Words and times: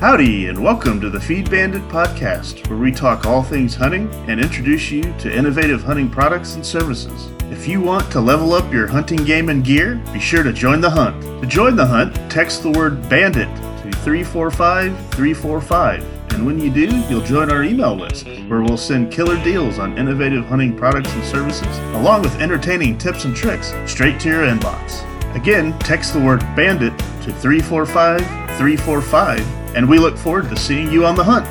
Howdy, 0.00 0.46
and 0.46 0.62
welcome 0.62 1.00
to 1.00 1.10
the 1.10 1.18
Feed 1.18 1.50
Bandit 1.50 1.82
podcast, 1.88 2.68
where 2.68 2.78
we 2.78 2.92
talk 2.92 3.26
all 3.26 3.42
things 3.42 3.74
hunting 3.74 4.08
and 4.28 4.38
introduce 4.38 4.92
you 4.92 5.02
to 5.18 5.36
innovative 5.36 5.82
hunting 5.82 6.08
products 6.08 6.54
and 6.54 6.64
services. 6.64 7.32
If 7.50 7.66
you 7.66 7.80
want 7.80 8.08
to 8.12 8.20
level 8.20 8.54
up 8.54 8.72
your 8.72 8.86
hunting 8.86 9.24
game 9.24 9.48
and 9.48 9.64
gear, 9.64 10.00
be 10.12 10.20
sure 10.20 10.44
to 10.44 10.52
join 10.52 10.80
the 10.80 10.88
hunt. 10.88 11.20
To 11.42 11.48
join 11.48 11.74
the 11.74 11.84
hunt, 11.84 12.14
text 12.30 12.62
the 12.62 12.70
word 12.70 13.08
bandit 13.08 13.48
to 13.56 13.90
345 13.90 14.96
345. 15.10 16.32
And 16.32 16.46
when 16.46 16.60
you 16.60 16.70
do, 16.70 16.96
you'll 17.08 17.20
join 17.22 17.50
our 17.50 17.64
email 17.64 17.96
list, 17.96 18.28
where 18.46 18.62
we'll 18.62 18.76
send 18.76 19.10
killer 19.10 19.42
deals 19.42 19.80
on 19.80 19.98
innovative 19.98 20.46
hunting 20.46 20.76
products 20.76 21.12
and 21.12 21.24
services, 21.24 21.76
along 21.96 22.22
with 22.22 22.40
entertaining 22.40 22.98
tips 22.98 23.24
and 23.24 23.34
tricks 23.34 23.74
straight 23.84 24.20
to 24.20 24.28
your 24.28 24.42
inbox. 24.44 25.04
Again, 25.34 25.76
text 25.80 26.12
the 26.12 26.20
word 26.20 26.38
bandit 26.54 26.96
to 26.98 27.32
345 27.32 28.20
345, 28.58 29.67
and 29.78 29.88
we 29.88 29.96
look 29.96 30.18
forward 30.18 30.50
to 30.50 30.56
seeing 30.56 30.90
you 30.90 31.06
on 31.06 31.14
the 31.14 31.22
hunt. 31.22 31.46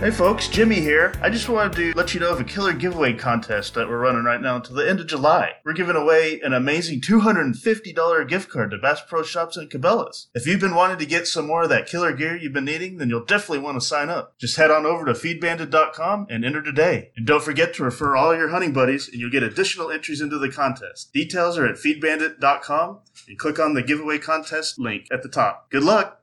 Hey 0.00 0.10
folks, 0.10 0.48
Jimmy 0.48 0.80
here. 0.80 1.12
I 1.20 1.28
just 1.28 1.50
wanted 1.50 1.74
to 1.74 1.92
let 1.94 2.14
you 2.14 2.20
know 2.20 2.32
of 2.32 2.40
a 2.40 2.44
killer 2.44 2.72
giveaway 2.72 3.12
contest 3.12 3.74
that 3.74 3.86
we're 3.86 3.98
running 3.98 4.24
right 4.24 4.40
now 4.40 4.56
until 4.56 4.76
the 4.76 4.88
end 4.88 4.98
of 4.98 5.08
July. 5.08 5.56
We're 5.62 5.74
giving 5.74 5.94
away 5.94 6.40
an 6.40 6.54
amazing 6.54 7.02
$250 7.02 8.26
gift 8.26 8.48
card 8.48 8.70
to 8.70 8.78
Bass 8.78 9.02
Pro 9.06 9.22
Shops 9.22 9.58
and 9.58 9.70
Cabela's. 9.70 10.28
If 10.34 10.46
you've 10.46 10.58
been 10.58 10.74
wanting 10.74 10.96
to 11.00 11.04
get 11.04 11.26
some 11.26 11.46
more 11.46 11.64
of 11.64 11.68
that 11.68 11.86
killer 11.86 12.14
gear 12.14 12.34
you've 12.34 12.54
been 12.54 12.64
needing, 12.64 12.96
then 12.96 13.10
you'll 13.10 13.26
definitely 13.26 13.58
want 13.58 13.78
to 13.78 13.86
sign 13.86 14.08
up. 14.08 14.38
Just 14.38 14.56
head 14.56 14.70
on 14.70 14.86
over 14.86 15.04
to 15.04 15.12
feedbandit.com 15.12 16.28
and 16.30 16.46
enter 16.46 16.62
today. 16.62 17.10
And 17.14 17.26
don't 17.26 17.44
forget 17.44 17.74
to 17.74 17.84
refer 17.84 18.16
all 18.16 18.34
your 18.34 18.48
hunting 18.48 18.72
buddies 18.72 19.06
and 19.06 19.20
you'll 19.20 19.30
get 19.30 19.42
additional 19.42 19.90
entries 19.90 20.22
into 20.22 20.38
the 20.38 20.50
contest. 20.50 21.12
Details 21.12 21.58
are 21.58 21.66
at 21.66 21.76
feedbandit.com 21.76 23.00
and 23.28 23.38
click 23.38 23.58
on 23.58 23.74
the 23.74 23.82
giveaway 23.82 24.16
contest 24.16 24.78
link 24.78 25.08
at 25.12 25.22
the 25.22 25.28
top. 25.28 25.70
Good 25.70 25.84
luck! 25.84 26.19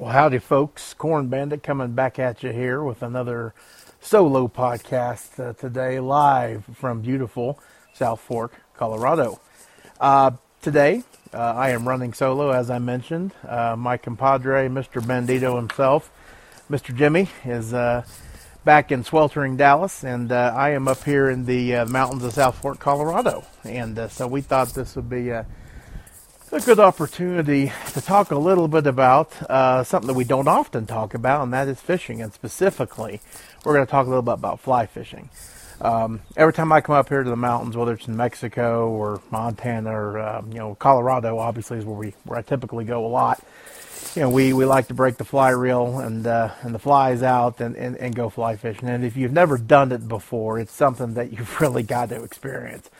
Well, 0.00 0.12
howdy, 0.12 0.38
folks. 0.38 0.94
Corn 0.94 1.28
Bandit 1.28 1.62
coming 1.62 1.92
back 1.92 2.18
at 2.18 2.42
you 2.42 2.52
here 2.52 2.82
with 2.82 3.02
another 3.02 3.52
solo 4.00 4.48
podcast 4.48 5.38
uh, 5.38 5.52
today, 5.52 6.00
live 6.00 6.64
from 6.72 7.02
beautiful 7.02 7.60
South 7.92 8.18
Fork, 8.18 8.54
Colorado. 8.74 9.40
Uh, 10.00 10.30
today, 10.62 11.02
uh, 11.34 11.36
I 11.36 11.72
am 11.72 11.86
running 11.86 12.14
solo, 12.14 12.48
as 12.48 12.70
I 12.70 12.78
mentioned. 12.78 13.34
Uh, 13.46 13.76
my 13.76 13.98
compadre, 13.98 14.70
Mr. 14.70 15.02
Bandito 15.02 15.56
himself, 15.56 16.10
Mr. 16.70 16.96
Jimmy, 16.96 17.28
is 17.44 17.74
uh, 17.74 18.02
back 18.64 18.90
in 18.90 19.04
sweltering 19.04 19.58
Dallas, 19.58 20.02
and 20.02 20.32
uh, 20.32 20.54
I 20.56 20.70
am 20.70 20.88
up 20.88 21.04
here 21.04 21.28
in 21.28 21.44
the 21.44 21.84
mountains 21.84 22.24
of 22.24 22.32
South 22.32 22.54
Fork, 22.54 22.78
Colorado. 22.78 23.44
And 23.64 24.10
so 24.10 24.26
we 24.26 24.40
thought 24.40 24.70
this 24.70 24.96
would 24.96 25.10
be 25.10 25.28
a 25.28 25.44
a 26.52 26.60
good 26.60 26.80
opportunity 26.80 27.72
to 27.92 28.00
talk 28.00 28.32
a 28.32 28.38
little 28.38 28.66
bit 28.66 28.86
about 28.86 29.30
uh, 29.48 29.84
something 29.84 30.08
that 30.08 30.14
we 30.14 30.24
don't 30.24 30.48
often 30.48 30.84
talk 30.84 31.14
about, 31.14 31.44
and 31.44 31.52
that 31.52 31.68
is 31.68 31.80
fishing. 31.80 32.20
And 32.20 32.32
specifically, 32.32 33.20
we're 33.64 33.74
going 33.74 33.86
to 33.86 33.90
talk 33.90 34.06
a 34.06 34.08
little 34.08 34.22
bit 34.22 34.34
about 34.34 34.58
fly 34.58 34.86
fishing. 34.86 35.30
Um, 35.80 36.22
every 36.36 36.52
time 36.52 36.72
I 36.72 36.80
come 36.80 36.96
up 36.96 37.08
here 37.08 37.22
to 37.22 37.30
the 37.30 37.36
mountains, 37.36 37.76
whether 37.76 37.92
it's 37.92 38.08
in 38.08 38.16
Mexico 38.16 38.90
or 38.90 39.22
Montana 39.30 39.90
or 39.90 40.18
um, 40.18 40.52
you 40.52 40.58
know 40.58 40.74
Colorado, 40.74 41.38
obviously 41.38 41.78
is 41.78 41.84
where 41.84 41.96
we 41.96 42.14
where 42.24 42.38
I 42.38 42.42
typically 42.42 42.84
go 42.84 43.06
a 43.06 43.08
lot. 43.08 43.42
You 44.16 44.22
know, 44.22 44.30
we, 44.30 44.52
we 44.52 44.64
like 44.64 44.88
to 44.88 44.94
break 44.94 45.18
the 45.18 45.24
fly 45.24 45.50
reel 45.50 46.00
and 46.00 46.26
uh, 46.26 46.50
and 46.62 46.74
the 46.74 46.80
flies 46.80 47.22
out 47.22 47.60
and, 47.60 47.76
and, 47.76 47.96
and 47.96 48.14
go 48.14 48.28
fly 48.28 48.56
fishing. 48.56 48.88
And 48.88 49.04
if 49.04 49.16
you've 49.16 49.32
never 49.32 49.56
done 49.56 49.92
it 49.92 50.08
before, 50.08 50.58
it's 50.58 50.72
something 50.72 51.14
that 51.14 51.32
you've 51.32 51.60
really 51.62 51.84
got 51.84 52.08
to 52.08 52.22
experience. 52.24 52.90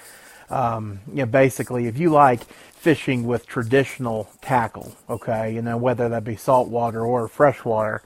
Um, 0.50 1.00
you 1.08 1.16
know, 1.16 1.26
basically, 1.26 1.86
if 1.86 1.98
you 1.98 2.10
like 2.10 2.42
fishing 2.44 3.24
with 3.24 3.46
traditional 3.46 4.28
tackle, 4.40 4.96
okay, 5.08 5.54
you 5.54 5.62
know, 5.62 5.76
whether 5.76 6.08
that 6.08 6.24
be 6.24 6.36
saltwater 6.36 7.04
or 7.04 7.28
freshwater, 7.28 8.02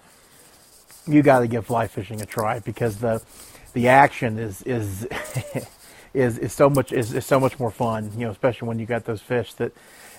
you 1.07 1.23
got 1.23 1.41
to 1.41 1.47
give 1.47 1.67
fly 1.67 1.87
fishing 1.87 2.21
a 2.21 2.27
try 2.27 2.59
because 2.61 2.99
the 2.99 3.23
the 3.73 3.89
action 3.89 4.39
is 4.39 4.63
is 4.63 5.07
is 6.15 6.39
is 6.39 6.53
so 6.53 6.71
much 6.71 6.93
is, 6.93 7.13
is 7.15 7.27
so 7.27 7.41
much 7.41 7.59
more 7.59 7.71
fun, 7.71 8.11
you 8.15 8.27
know, 8.27 8.31
especially 8.31 8.69
when 8.69 8.79
you 8.79 8.87
got 8.87 9.05
those 9.05 9.21
fish 9.21 9.55
that 9.55 9.73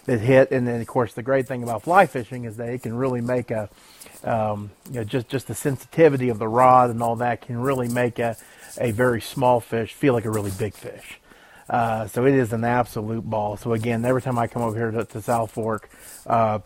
that 0.05 0.19
hit. 0.19 0.51
And 0.51 0.67
then, 0.67 0.81
of 0.81 0.87
course, 0.87 1.13
the 1.13 1.23
great 1.23 1.47
thing 1.47 1.63
about 1.63 1.83
fly 1.83 2.05
fishing 2.05 2.45
is 2.45 2.57
that 2.57 2.69
it 2.69 2.83
can 2.83 2.95
really 2.95 3.21
make 3.21 3.51
a, 3.51 3.69
um, 4.23 4.71
you 4.89 4.95
know, 4.95 5.03
just 5.03 5.27
just 5.27 5.47
the 5.47 5.55
sensitivity 5.55 6.29
of 6.29 6.39
the 6.39 6.47
rod 6.47 6.89
and 6.89 7.01
all 7.01 7.15
that 7.17 7.41
can 7.41 7.57
really 7.57 7.87
make 7.87 8.19
a 8.19 8.37
a 8.79 8.91
very 8.91 9.21
small 9.21 9.59
fish 9.59 9.93
feel 9.93 10.13
like 10.13 10.25
a 10.25 10.31
really 10.31 10.51
big 10.57 10.73
fish. 10.73 11.19
Uh, 11.69 12.07
so 12.07 12.25
it 12.25 12.35
is 12.35 12.53
an 12.53 12.63
absolute 12.63 13.27
ball. 13.29 13.57
So 13.57 13.73
again, 13.73 14.05
every 14.05 14.21
time 14.21 14.37
I 14.39 14.47
come 14.47 14.63
over 14.63 14.77
here 14.77 14.91
to, 14.91 15.05
to 15.05 15.21
South 15.21 15.51
Fork, 15.51 15.89
uh, 16.27 16.59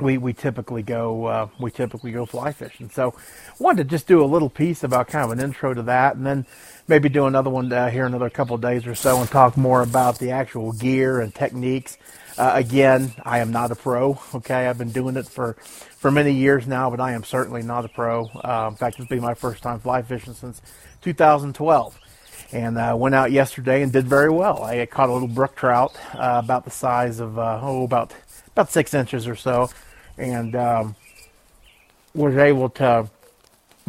we 0.00 0.18
we 0.18 0.32
typically 0.32 0.82
go 0.82 1.26
uh, 1.26 1.48
we 1.60 1.70
typically 1.70 2.12
go 2.12 2.26
fly 2.26 2.52
fishing. 2.52 2.90
So 2.90 3.14
wanted 3.58 3.84
to 3.84 3.90
just 3.90 4.06
do 4.06 4.24
a 4.24 4.26
little 4.26 4.50
piece 4.50 4.84
about 4.84 5.08
kind 5.08 5.24
of 5.24 5.32
an 5.32 5.40
intro 5.44 5.74
to 5.74 5.82
that, 5.84 6.16
and 6.16 6.26
then 6.26 6.46
maybe 6.88 7.08
do 7.10 7.26
another 7.26 7.50
one 7.50 7.72
uh, 7.72 7.90
here 7.90 8.06
another 8.06 8.30
couple 8.30 8.56
days 8.58 8.86
or 8.86 8.94
so 8.96 9.20
and 9.20 9.30
talk 9.30 9.56
more 9.56 9.82
about 9.82 10.18
the 10.18 10.32
actual 10.32 10.72
gear 10.72 11.20
and 11.20 11.34
techniques. 11.34 11.98
Uh, 12.38 12.52
again, 12.54 13.12
I 13.24 13.40
am 13.40 13.52
not 13.52 13.72
a 13.72 13.76
pro. 13.76 14.20
Okay, 14.34 14.66
I've 14.66 14.78
been 14.78 14.92
doing 14.92 15.16
it 15.16 15.28
for 15.28 15.54
for 15.98 16.10
many 16.10 16.32
years 16.32 16.66
now, 16.66 16.90
but 16.90 17.00
I 17.00 17.12
am 17.12 17.24
certainly 17.24 17.62
not 17.62 17.84
a 17.84 17.88
pro. 17.88 18.26
Uh, 18.26 18.68
in 18.70 18.76
fact, 18.76 18.98
it's 18.98 19.08
been 19.08 19.22
my 19.22 19.34
first 19.34 19.62
time 19.62 19.80
fly 19.80 20.02
fishing 20.02 20.34
since 20.34 20.62
2012 21.02 21.99
and 22.52 22.78
uh, 22.78 22.94
went 22.96 23.14
out 23.14 23.32
yesterday 23.32 23.82
and 23.82 23.92
did 23.92 24.06
very 24.06 24.30
well. 24.30 24.62
I 24.64 24.84
caught 24.86 25.08
a 25.08 25.12
little 25.12 25.28
brook 25.28 25.56
trout 25.56 25.94
uh, 26.14 26.40
about 26.42 26.64
the 26.64 26.70
size 26.70 27.20
of 27.20 27.38
uh, 27.38 27.60
oh 27.62 27.84
about 27.84 28.12
about 28.48 28.70
six 28.70 28.94
inches 28.94 29.28
or 29.28 29.36
so, 29.36 29.70
and 30.18 30.56
um, 30.56 30.96
was 32.14 32.36
able 32.36 32.68
to 32.70 33.08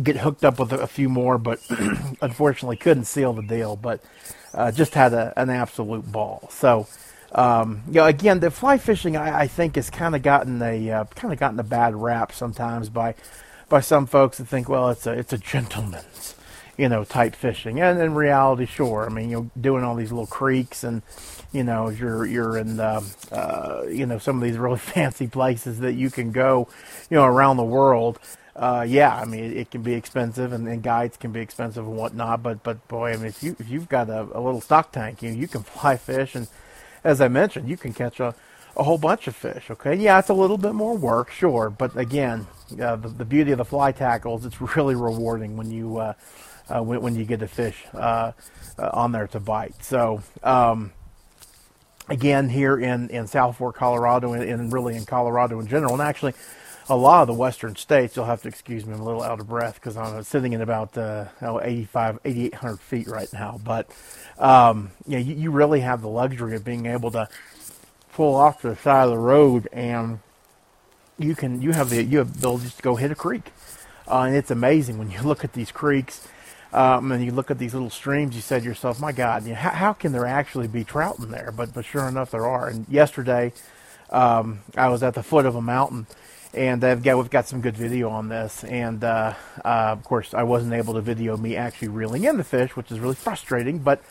get 0.02 0.18
hooked 0.18 0.44
up 0.44 0.60
with 0.60 0.72
a, 0.72 0.88
few 0.88 1.10
more, 1.10 1.38
but 1.38 1.60
unfortunately 2.22 2.78
couldn't 2.78 3.06
seal 3.06 3.34
the 3.34 3.42
deal. 3.42 3.76
But 3.76 4.04
uh, 4.54 4.72
just 4.72 4.94
had 4.94 5.14
a, 5.14 5.34
an 5.38 5.50
absolute 5.50 6.12
ball. 6.12 6.48
So. 6.52 6.88
Um, 7.34 7.84
you 7.88 7.94
know, 7.94 8.08
again, 8.08 8.42
the 8.42 8.52
fly 8.52 8.78
fishing 8.78 9.16
I, 9.16 9.44
I 9.44 9.48
think 9.48 9.78
has 9.78 9.90
kind 9.90 10.18
of 10.18 10.22
gotten 10.22 10.62
a 10.62 10.92
uh, 10.92 11.06
kind 11.16 11.34
of 11.34 11.40
gotten 11.40 11.58
a 11.62 11.64
bad 11.64 11.96
rap 11.96 12.34
sometimes 12.34 12.90
by 12.90 13.16
by 13.70 13.80
some 13.80 14.06
folks 14.06 14.40
that 14.40 14.50
think, 14.50 14.68
well, 14.68 14.90
it's 14.90 15.08
a 15.08 15.14
it's 15.14 15.32
a 15.32 15.38
gentleman's 15.38 16.36
you 16.82 16.90
know, 16.90 17.04
type 17.04 17.36
fishing. 17.36 17.80
And 17.80 18.02
in 18.02 18.16
reality, 18.16 18.66
sure. 18.66 19.06
I 19.06 19.10
mean, 19.10 19.30
you're 19.30 19.52
doing 19.60 19.84
all 19.84 19.94
these 19.94 20.12
little 20.12 20.26
creeks 20.26 20.84
and, 20.84 21.04
you 21.52 21.64
know, 21.64 21.90
you're, 21.90 22.26
you're 22.26 22.58
in, 22.58 22.78
the, 22.78 23.06
uh, 23.32 23.84
you 23.88 24.08
know, 24.08 24.18
some 24.18 24.38
of 24.38 24.42
these 24.42 24.58
really 24.58 24.80
fancy 24.96 25.28
places 25.28 25.80
that 25.82 25.94
you 25.94 26.10
can 26.10 26.32
go, 26.32 26.68
you 27.12 27.18
know, 27.18 27.26
around 27.26 27.58
the 27.58 27.64
world. 27.64 28.18
Uh, 28.56 28.84
yeah, 28.88 29.16
I 29.16 29.26
mean, 29.26 29.56
it, 29.56 29.70
can 29.70 29.84
be 29.84 29.94
expensive 29.94 30.54
and, 30.54 30.68
and, 30.68 30.82
guides 30.82 31.18
can 31.18 31.32
be 31.32 31.40
expensive 31.40 31.86
and 31.86 31.96
whatnot, 31.96 32.42
but, 32.42 32.64
but 32.64 32.88
boy, 32.88 33.14
I 33.14 33.18
mean, 33.18 33.28
if 33.28 33.44
you, 33.44 33.56
if 33.60 33.70
you've 33.70 33.88
got 33.88 34.10
a, 34.10 34.24
a 34.34 34.42
little 34.42 34.60
stock 34.60 34.92
tank, 34.92 35.22
you 35.22 35.30
you 35.32 35.48
can 35.48 35.62
fly 35.78 35.98
fish 35.98 36.34
and 36.34 36.48
as 37.04 37.22
I 37.22 37.28
mentioned, 37.28 37.70
you 37.70 37.78
can 37.78 37.94
catch 37.94 38.20
a, 38.20 38.34
a 38.76 38.84
whole 38.84 38.98
bunch 38.98 39.28
of 39.28 39.36
fish. 39.36 39.70
Okay, 39.70 39.96
yeah, 39.96 40.18
it's 40.18 40.30
a 40.30 40.34
little 40.34 40.58
bit 40.58 40.74
more 40.74 40.98
work, 40.98 41.30
sure, 41.30 41.70
but 41.70 41.96
again, 41.96 42.48
uh, 42.82 42.96
the, 42.96 43.08
the 43.08 43.26
beauty 43.26 43.52
of 43.52 43.60
the 43.60 43.66
fly 43.66 43.92
tackles, 43.92 44.46
it's 44.46 44.60
really 44.76 44.96
rewarding 44.96 45.56
when 45.58 45.70
you 45.70 45.98
uh, 45.98 46.14
uh, 46.70 46.82
when, 46.82 47.02
when, 47.02 47.16
you 47.16 47.26
get 47.26 47.42
a 47.42 47.48
fish 47.48 47.86
uh, 47.94 48.32
uh, 48.78 48.90
on 48.94 49.12
there 49.12 49.28
to 49.28 49.40
bite. 49.40 49.84
So, 49.84 50.22
um, 50.44 50.92
again, 52.08 52.50
here 52.50 52.78
in, 52.78 53.10
in 53.10 53.28
South 53.28 53.58
Fork, 53.58 53.76
Colorado, 53.76 54.34
and, 54.34 54.44
and, 54.44 54.74
really 54.74 54.96
in 54.96 55.06
Colorado 55.06 55.60
in 55.60 55.68
general, 55.68 55.94
and 55.94 56.02
actually 56.02 56.34
a 56.90 56.96
lot 56.96 57.22
of 57.22 57.28
the 57.28 57.34
western 57.34 57.76
states, 57.76 58.16
you'll 58.16 58.26
have 58.26 58.42
to 58.42 58.48
excuse 58.48 58.86
me, 58.86 58.94
I'm 58.94 59.02
a 59.02 59.06
little 59.06 59.24
out 59.24 59.40
of 59.40 59.48
breath 59.48 59.76
because 59.76 59.96
I'm 59.98 60.24
sitting 60.24 60.54
in 60.54 60.62
about 60.62 60.98
uh, 60.98 61.26
85, 61.42 62.20
8,800 62.26 62.80
feet 62.80 63.08
right 63.08 63.32
now. 63.32 63.60
But, 63.64 63.90
um, 64.38 64.92
you, 65.08 65.14
know, 65.14 65.24
you, 65.24 65.36
you 65.36 65.52
really 65.52 65.82
have 65.82 66.02
the 66.02 66.10
luxury 66.10 66.56
of 66.56 66.66
being 66.66 66.88
able 66.88 67.12
to 67.12 67.30
pull 68.14 68.36
off 68.36 68.62
to 68.62 68.70
the 68.70 68.76
side 68.76 69.06
of 69.06 69.12
the 69.12 69.18
road 69.18 69.70
and 69.72 70.20
you 71.22 71.36
can 71.36 71.62
you 71.62 71.72
have 71.72 71.90
the 71.90 72.04
you 72.04 72.18
have 72.18 72.36
ability 72.36 72.70
to 72.70 72.82
go 72.82 72.96
hit 72.96 73.12
a 73.12 73.16
creek, 73.16 73.52
uh, 74.08 74.22
and 74.22 74.36
it's 74.36 74.52
amazing 74.52 74.98
when 74.98 75.12
you 75.12 75.22
look 75.24 75.44
at 75.44 75.54
these 75.54 75.72
creeks 75.72 76.28
um, 76.74 77.12
and 77.12 77.24
you 77.24 77.32
look 77.32 77.52
at 77.52 77.58
these 77.58 77.74
little 77.74 77.90
streams, 77.90 78.36
you 78.36 78.42
said 78.42 78.62
to 78.62 78.68
yourself, 78.68 79.00
my 79.00 79.12
God, 79.12 79.44
you 79.44 79.50
know, 79.50 79.56
how, 79.56 79.70
how, 79.72 79.94
can 79.94 80.14
there 80.14 80.26
actually 80.26 80.68
be 80.68 80.84
trout 80.84 81.20
in 81.20 81.30
there? 81.30 81.52
But, 81.52 81.74
but 81.74 81.84
sure 81.84 82.08
enough, 82.08 82.32
there 82.32 82.48
are. 82.48 82.70
And 82.70 82.88
yesterday, 82.88 83.52
um, 84.10 84.62
I 84.78 84.88
was 84.88 85.04
at 85.04 85.14
the 85.14 85.24
foot 85.24 85.46
of 85.46 85.56
a 85.56 85.62
mountain, 85.62 86.08
and 86.54 86.82
they've 86.82 87.02
got, 87.02 87.18
we've 87.18 87.30
got 87.30 87.48
some 87.48 87.60
good 87.60 87.76
video 87.76 88.10
on 88.10 88.30
this. 88.30 88.64
And 88.64 89.04
uh, 89.04 89.34
uh, 89.66 89.68
of 89.68 90.04
course, 90.06 90.34
I 90.34 90.44
wasn't 90.44 90.74
able 90.74 90.94
to 90.94 91.02
video 91.02 91.36
me 91.36 91.58
actually 91.58 91.90
reeling 91.90 92.24
in 92.24 92.38
the 92.38 92.44
fish, 92.46 92.76
which 92.78 92.90
is 92.90 93.00
really 93.00 93.16
frustrating, 93.16 93.80
but 93.80 94.02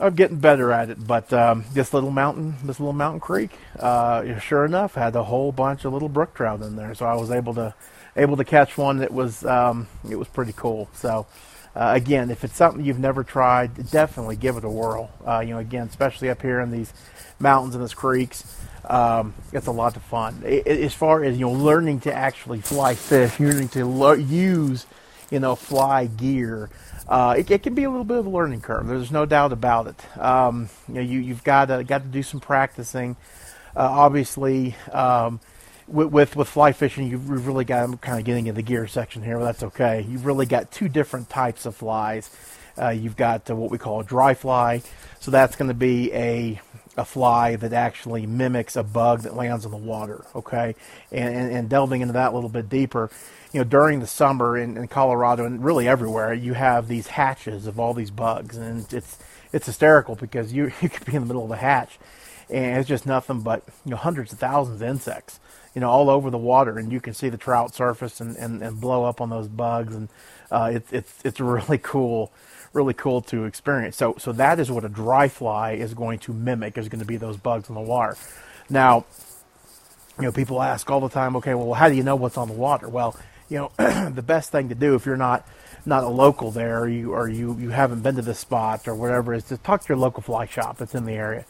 I'm 0.00 0.16
getting 0.16 0.38
better 0.38 0.72
at 0.72 0.90
it. 0.90 1.06
But 1.06 1.32
um, 1.32 1.64
this 1.72 1.94
little 1.94 2.10
mountain, 2.10 2.56
this 2.64 2.80
little 2.80 2.92
mountain 2.92 3.20
creek, 3.20 3.52
uh, 3.78 4.40
sure 4.40 4.64
enough, 4.64 4.94
had 4.94 5.14
a 5.14 5.22
whole 5.22 5.52
bunch 5.52 5.84
of 5.84 5.92
little 5.92 6.08
brook 6.08 6.34
trout 6.34 6.62
in 6.62 6.74
there. 6.74 6.94
So 6.96 7.06
I 7.06 7.14
was 7.14 7.30
able 7.30 7.54
to 7.54 7.74
able 8.16 8.36
to 8.36 8.44
catch 8.44 8.76
one 8.76 8.98
that 8.98 9.12
was 9.12 9.44
um, 9.44 9.86
it 10.10 10.16
was 10.16 10.26
pretty 10.26 10.52
cool. 10.56 10.88
So. 10.94 11.26
Uh, 11.74 11.92
again, 11.94 12.30
if 12.30 12.42
it's 12.42 12.56
something 12.56 12.84
you've 12.84 12.98
never 12.98 13.22
tried, 13.22 13.90
definitely 13.90 14.36
give 14.36 14.56
it 14.56 14.64
a 14.64 14.68
whirl. 14.68 15.10
Uh, 15.26 15.40
you 15.40 15.50
know, 15.54 15.58
again, 15.58 15.86
especially 15.86 16.28
up 16.28 16.42
here 16.42 16.60
in 16.60 16.70
these 16.70 16.92
mountains 17.38 17.74
and 17.74 17.84
these 17.84 17.94
creeks, 17.94 18.44
um, 18.84 19.34
it's 19.52 19.66
a 19.66 19.72
lot 19.72 19.96
of 19.96 20.02
fun. 20.02 20.42
It, 20.44 20.66
as 20.66 20.94
far 20.94 21.22
as 21.22 21.38
you 21.38 21.46
know, 21.46 21.52
learning 21.52 22.00
to 22.00 22.12
actually 22.12 22.60
fly 22.60 22.94
fish, 22.94 23.38
learning 23.38 23.68
to 23.70 23.84
lo- 23.84 24.12
use, 24.12 24.86
you 25.30 25.38
know, 25.38 25.54
fly 25.54 26.06
gear. 26.06 26.70
Uh, 27.08 27.36
it, 27.38 27.50
it, 27.50 27.62
can 27.62 27.74
be 27.74 27.84
a 27.84 27.90
little 27.90 28.04
bit 28.04 28.18
of 28.18 28.26
a 28.26 28.30
learning 28.30 28.60
curve. 28.60 28.86
There's 28.86 29.10
no 29.10 29.26
doubt 29.26 29.52
about 29.52 29.86
it. 29.86 30.18
Um, 30.18 30.68
you 30.88 30.94
know, 30.94 31.00
you, 31.00 31.34
have 31.34 31.44
got 31.44 31.66
to 31.66 31.84
got 31.84 32.02
to 32.02 32.08
do 32.08 32.22
some 32.22 32.40
practicing. 32.40 33.16
Uh, 33.76 33.88
obviously, 33.90 34.74
um, 34.92 35.40
with, 35.90 36.08
with, 36.08 36.36
with 36.36 36.48
fly 36.48 36.72
fishing, 36.72 37.08
you've 37.08 37.46
really 37.46 37.64
got. 37.64 37.84
I'm 37.84 37.96
kind 37.98 38.18
of 38.18 38.24
getting 38.24 38.46
in 38.46 38.54
the 38.54 38.62
gear 38.62 38.86
section 38.86 39.22
here, 39.22 39.38
but 39.38 39.44
that's 39.44 39.62
okay. 39.62 40.06
You've 40.08 40.26
really 40.26 40.46
got 40.46 40.70
two 40.70 40.88
different 40.88 41.28
types 41.28 41.66
of 41.66 41.76
flies. 41.76 42.30
Uh, 42.80 42.90
you've 42.90 43.16
got 43.16 43.50
uh, 43.50 43.56
what 43.56 43.70
we 43.70 43.78
call 43.78 44.00
a 44.00 44.04
dry 44.04 44.34
fly, 44.34 44.82
so 45.18 45.30
that's 45.30 45.56
going 45.56 45.68
to 45.68 45.74
be 45.74 46.12
a 46.12 46.60
a 46.96 47.04
fly 47.04 47.56
that 47.56 47.72
actually 47.72 48.26
mimics 48.26 48.76
a 48.76 48.82
bug 48.82 49.22
that 49.22 49.34
lands 49.34 49.64
in 49.64 49.70
the 49.70 49.76
water. 49.76 50.24
Okay, 50.34 50.74
and, 51.12 51.34
and, 51.34 51.52
and 51.52 51.68
delving 51.68 52.00
into 52.00 52.14
that 52.14 52.32
a 52.32 52.34
little 52.34 52.50
bit 52.50 52.68
deeper, 52.68 53.10
you 53.52 53.60
know, 53.60 53.64
during 53.64 54.00
the 54.00 54.06
summer 54.06 54.56
in, 54.56 54.76
in 54.76 54.88
Colorado 54.88 55.44
and 55.44 55.64
really 55.64 55.88
everywhere, 55.88 56.32
you 56.32 56.54
have 56.54 56.88
these 56.88 57.08
hatches 57.08 57.66
of 57.66 57.80
all 57.80 57.94
these 57.94 58.10
bugs, 58.10 58.56
and 58.56 58.92
it's 58.92 59.18
it's 59.52 59.66
hysterical 59.66 60.14
because 60.14 60.52
you 60.52 60.72
you 60.80 60.88
could 60.88 61.04
be 61.04 61.14
in 61.14 61.22
the 61.22 61.26
middle 61.26 61.44
of 61.44 61.50
a 61.50 61.56
hatch, 61.56 61.98
and 62.48 62.78
it's 62.78 62.88
just 62.88 63.06
nothing 63.06 63.40
but 63.40 63.62
you 63.84 63.90
know 63.90 63.96
hundreds 63.96 64.32
of 64.32 64.38
thousands 64.38 64.80
of 64.80 64.88
insects, 64.88 65.40
you 65.74 65.80
know, 65.80 65.88
all 65.88 66.10
over 66.10 66.30
the 66.30 66.38
water, 66.38 66.78
and 66.78 66.92
you 66.92 67.00
can 67.00 67.14
see 67.14 67.28
the 67.28 67.36
trout 67.36 67.74
surface 67.74 68.20
and, 68.20 68.36
and, 68.36 68.62
and 68.62 68.80
blow 68.80 69.04
up 69.04 69.20
on 69.20 69.30
those 69.30 69.48
bugs, 69.48 69.94
and 69.94 70.08
uh, 70.50 70.70
it's 70.74 70.92
it's 70.92 71.14
it's 71.24 71.40
really 71.40 71.78
cool 71.78 72.32
really 72.72 72.94
cool 72.94 73.20
to 73.20 73.44
experience. 73.44 73.96
So, 73.96 74.14
so 74.18 74.32
that 74.32 74.60
is 74.60 74.70
what 74.70 74.84
a 74.84 74.88
dry 74.88 75.26
fly 75.28 75.72
is 75.72 75.92
going 75.94 76.20
to 76.20 76.32
mimic. 76.32 76.78
Is 76.78 76.88
going 76.88 77.00
to 77.00 77.06
be 77.06 77.16
those 77.16 77.36
bugs 77.36 77.68
in 77.68 77.74
the 77.74 77.80
water. 77.80 78.16
Now, 78.68 79.04
you 80.18 80.24
know, 80.24 80.32
people 80.32 80.62
ask 80.62 80.88
all 80.90 81.00
the 81.00 81.08
time, 81.08 81.34
okay, 81.36 81.54
well, 81.54 81.74
how 81.74 81.88
do 81.88 81.94
you 81.94 82.02
know 82.02 82.16
what's 82.16 82.36
on 82.36 82.48
the 82.48 82.54
water? 82.54 82.88
Well, 82.88 83.16
you 83.48 83.58
know, 83.58 83.70
the 84.10 84.22
best 84.22 84.52
thing 84.52 84.68
to 84.68 84.74
do 84.74 84.94
if 84.94 85.06
you're 85.06 85.16
not 85.16 85.46
not 85.86 86.04
a 86.04 86.08
local 86.08 86.50
there, 86.50 86.80
or 86.80 86.88
you 86.88 87.12
or 87.12 87.28
you 87.28 87.56
you 87.58 87.70
haven't 87.70 88.02
been 88.02 88.16
to 88.16 88.22
this 88.22 88.38
spot 88.38 88.86
or 88.86 88.94
whatever, 88.94 89.34
is 89.34 89.44
to 89.44 89.56
talk 89.56 89.82
to 89.82 89.88
your 89.88 89.98
local 89.98 90.22
fly 90.22 90.46
shop 90.46 90.78
that's 90.78 90.94
in 90.94 91.04
the 91.04 91.12
area, 91.12 91.44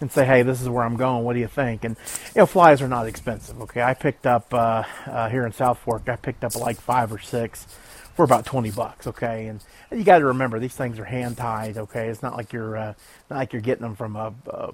and 0.00 0.10
say, 0.10 0.24
hey, 0.24 0.42
this 0.42 0.60
is 0.60 0.68
where 0.68 0.84
I'm 0.84 0.96
going. 0.96 1.24
What 1.24 1.34
do 1.34 1.40
you 1.40 1.48
think? 1.48 1.84
And 1.84 1.96
you 2.34 2.40
know, 2.40 2.46
flies 2.46 2.82
are 2.82 2.88
not 2.88 3.06
expensive. 3.06 3.60
Okay, 3.62 3.82
I 3.82 3.94
picked 3.94 4.26
up 4.26 4.52
uh, 4.52 4.84
uh, 5.06 5.28
here 5.28 5.46
in 5.46 5.52
South 5.52 5.78
Fork, 5.78 6.08
I 6.08 6.16
picked 6.16 6.44
up 6.44 6.54
like 6.56 6.80
five 6.80 7.12
or 7.12 7.18
six 7.18 7.66
for 8.14 8.24
about 8.24 8.46
twenty 8.46 8.70
bucks. 8.70 9.06
Okay, 9.06 9.46
and 9.46 9.62
you 9.90 10.04
got 10.04 10.18
to 10.18 10.26
remember 10.26 10.58
these 10.58 10.74
things 10.74 10.98
are 10.98 11.04
hand 11.04 11.36
tied. 11.36 11.76
Okay, 11.76 12.08
it's 12.08 12.22
not 12.22 12.36
like 12.36 12.52
you're 12.52 12.76
uh, 12.76 12.94
not 13.30 13.36
like 13.36 13.52
you're 13.52 13.62
getting 13.62 13.82
them 13.82 13.94
from 13.94 14.16
a, 14.16 14.34
a, 14.48 14.72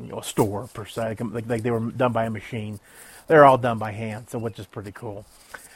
you 0.00 0.08
know, 0.08 0.18
a 0.20 0.24
store 0.24 0.68
per 0.72 0.86
se. 0.86 1.16
Like, 1.20 1.46
like 1.48 1.62
they 1.62 1.70
were 1.70 1.80
done 1.90 2.12
by 2.12 2.24
a 2.24 2.30
machine. 2.30 2.80
They're 3.26 3.44
all 3.44 3.58
done 3.58 3.78
by 3.78 3.92
hand, 3.92 4.28
so 4.28 4.38
which 4.38 4.58
is 4.58 4.66
pretty 4.66 4.92
cool. 4.92 5.24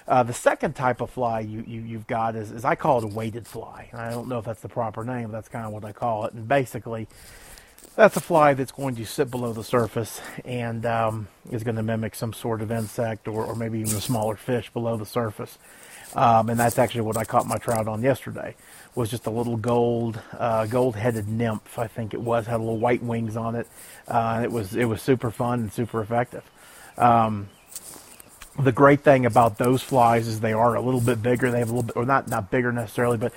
Uh, 0.09 0.23
the 0.23 0.33
second 0.33 0.75
type 0.75 1.03
of 1.03 1.11
fly 1.11 1.41
you, 1.41 1.61
you 1.61 1.99
have 1.99 2.07
got 2.07 2.35
is, 2.35 2.51
is 2.51 2.65
I 2.65 2.75
call 2.77 2.99
it 2.99 3.05
a 3.05 3.09
weighted 3.09 3.47
fly. 3.47 3.91
I 3.93 4.09
don't 4.09 4.27
know 4.27 4.39
if 4.39 4.47
that's 4.47 4.63
the 4.63 4.69
proper 4.69 5.05
name, 5.05 5.25
but 5.25 5.33
that's 5.33 5.49
kind 5.49 5.67
of 5.67 5.73
what 5.73 5.85
I 5.85 5.93
call 5.93 6.25
it. 6.25 6.33
And 6.33 6.49
basically, 6.49 7.09
that's 7.95 8.17
a 8.17 8.21
fly 8.21 8.55
that's 8.55 8.73
going 8.73 8.95
to 8.97 9.05
sit 9.05 9.31
below 9.31 9.53
the 9.53 9.63
surface 9.63 10.23
and 10.47 10.87
um, 10.87 11.29
is 11.51 11.63
going 11.63 11.77
to 11.77 11.83
mimic 11.83 12.15
some 12.15 12.33
sort 12.33 12.63
of 12.63 12.73
insect 12.73 13.29
or, 13.29 13.45
or 13.45 13.55
maybe 13.55 13.81
even 13.81 13.95
a 13.97 14.01
smaller 14.01 14.37
fish 14.37 14.71
below 14.71 14.97
the 14.97 15.05
surface. 15.05 15.59
Um, 16.15 16.49
and 16.49 16.59
that's 16.59 16.79
actually 16.79 17.03
what 17.03 17.19
I 17.19 17.25
caught 17.25 17.47
my 17.47 17.59
trout 17.59 17.87
on 17.87 18.01
yesterday. 18.01 18.55
Was 18.95 19.11
just 19.11 19.27
a 19.27 19.31
little 19.31 19.59
gold, 19.59 20.19
uh, 20.39 20.65
gold-headed 20.65 21.29
nymph, 21.29 21.79
I 21.79 21.87
think 21.87 22.15
it 22.15 22.21
was. 22.23 22.47
Had 22.47 22.61
little 22.61 22.79
white 22.79 23.03
wings 23.03 23.37
on 23.37 23.55
it. 23.55 23.67
Uh, 24.07 24.41
it 24.43 24.51
was 24.51 24.75
it 24.75 24.87
was 24.87 25.03
super 25.03 25.31
fun 25.31 25.61
and 25.61 25.73
super 25.73 26.01
effective. 26.01 26.45
Um, 26.97 27.51
the 28.59 28.73
great 28.73 29.01
thing 29.01 29.27
about 29.27 29.59
those 29.59 29.83
flies 29.83 30.27
is 30.27 30.41
they 30.41 30.53
are 30.53 30.75
a 30.75 30.81
little 30.81 31.01
bit 31.01 31.23
bigger. 31.23 31.51
They 31.51 31.61
have 31.61 31.71
a 31.71 31.75
little 31.75 31.87
bit, 31.87 31.97
or 31.97 32.05
not 32.05 32.29
not 32.29 32.51
bigger 32.51 32.73
necessarily, 32.73 33.17
but 33.17 33.33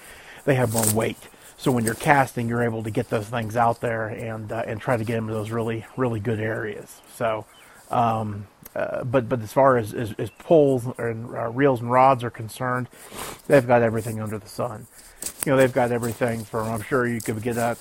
they 0.45 0.56
have 0.56 0.73
more 0.73 0.91
weight. 0.94 1.18
So 1.57 1.71
when 1.71 1.85
you're 1.85 1.94
casting, 1.94 2.50
you're 2.50 2.63
able 2.63 2.81
to 2.83 2.89
get 2.89 3.09
those 3.09 3.27
things 3.27 3.56
out 3.56 3.81
there 3.81 4.07
and 4.07 4.51
uh, 4.51 4.63
and 4.65 4.81
try 4.81 4.97
to 4.97 5.03
get 5.03 5.15
them 5.15 5.27
to 5.27 5.33
those 5.33 5.51
really 5.51 5.85
really 5.95 6.19
good 6.19 6.39
areas. 6.39 7.01
So 7.15 7.45
um, 7.91 8.47
uh, 8.75 9.03
but 9.03 9.27
but 9.27 9.41
as 9.41 9.51
far 9.51 9.77
as, 9.77 9.94
as, 9.94 10.13
as 10.13 10.29
poles 10.31 10.85
and 10.97 11.35
uh, 11.35 11.50
reels 11.50 11.81
and 11.81 11.91
rods 11.91 12.24
are 12.24 12.29
concerned, 12.29 12.88
they've 13.47 13.67
got 13.67 13.81
everything 13.81 14.21
under 14.21 14.38
the 14.38 14.47
sun. 14.47 14.88
You 15.45 15.51
know, 15.51 15.57
they've 15.57 15.74
got 15.74 15.91
everything 15.91 16.45
from. 16.45 16.69
I'm 16.69 16.81
sure 16.81 17.06
you 17.06 17.19
could 17.19 17.41
get 17.41 17.57
a 17.57 17.77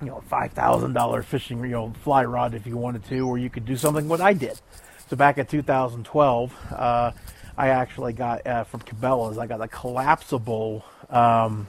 you 0.00 0.06
know 0.06 0.22
five 0.28 0.52
thousand 0.52 0.92
dollar 0.92 1.22
fishing 1.22 1.60
you 1.64 1.70
know 1.70 1.92
fly 2.04 2.24
rod 2.24 2.54
if 2.54 2.66
you 2.66 2.76
wanted 2.76 3.04
to, 3.06 3.20
or 3.26 3.38
you 3.38 3.50
could 3.50 3.66
do 3.66 3.76
something 3.76 4.08
what 4.08 4.20
I 4.20 4.32
did. 4.32 4.60
So 5.08 5.16
back 5.16 5.38
in 5.38 5.46
2012, 5.46 6.54
uh, 6.70 7.12
I 7.56 7.68
actually 7.68 8.12
got 8.12 8.46
uh, 8.46 8.64
from 8.64 8.80
Cabela's. 8.80 9.38
I 9.38 9.46
got 9.46 9.62
a 9.62 9.68
collapsible. 9.68 10.84
Um, 11.08 11.68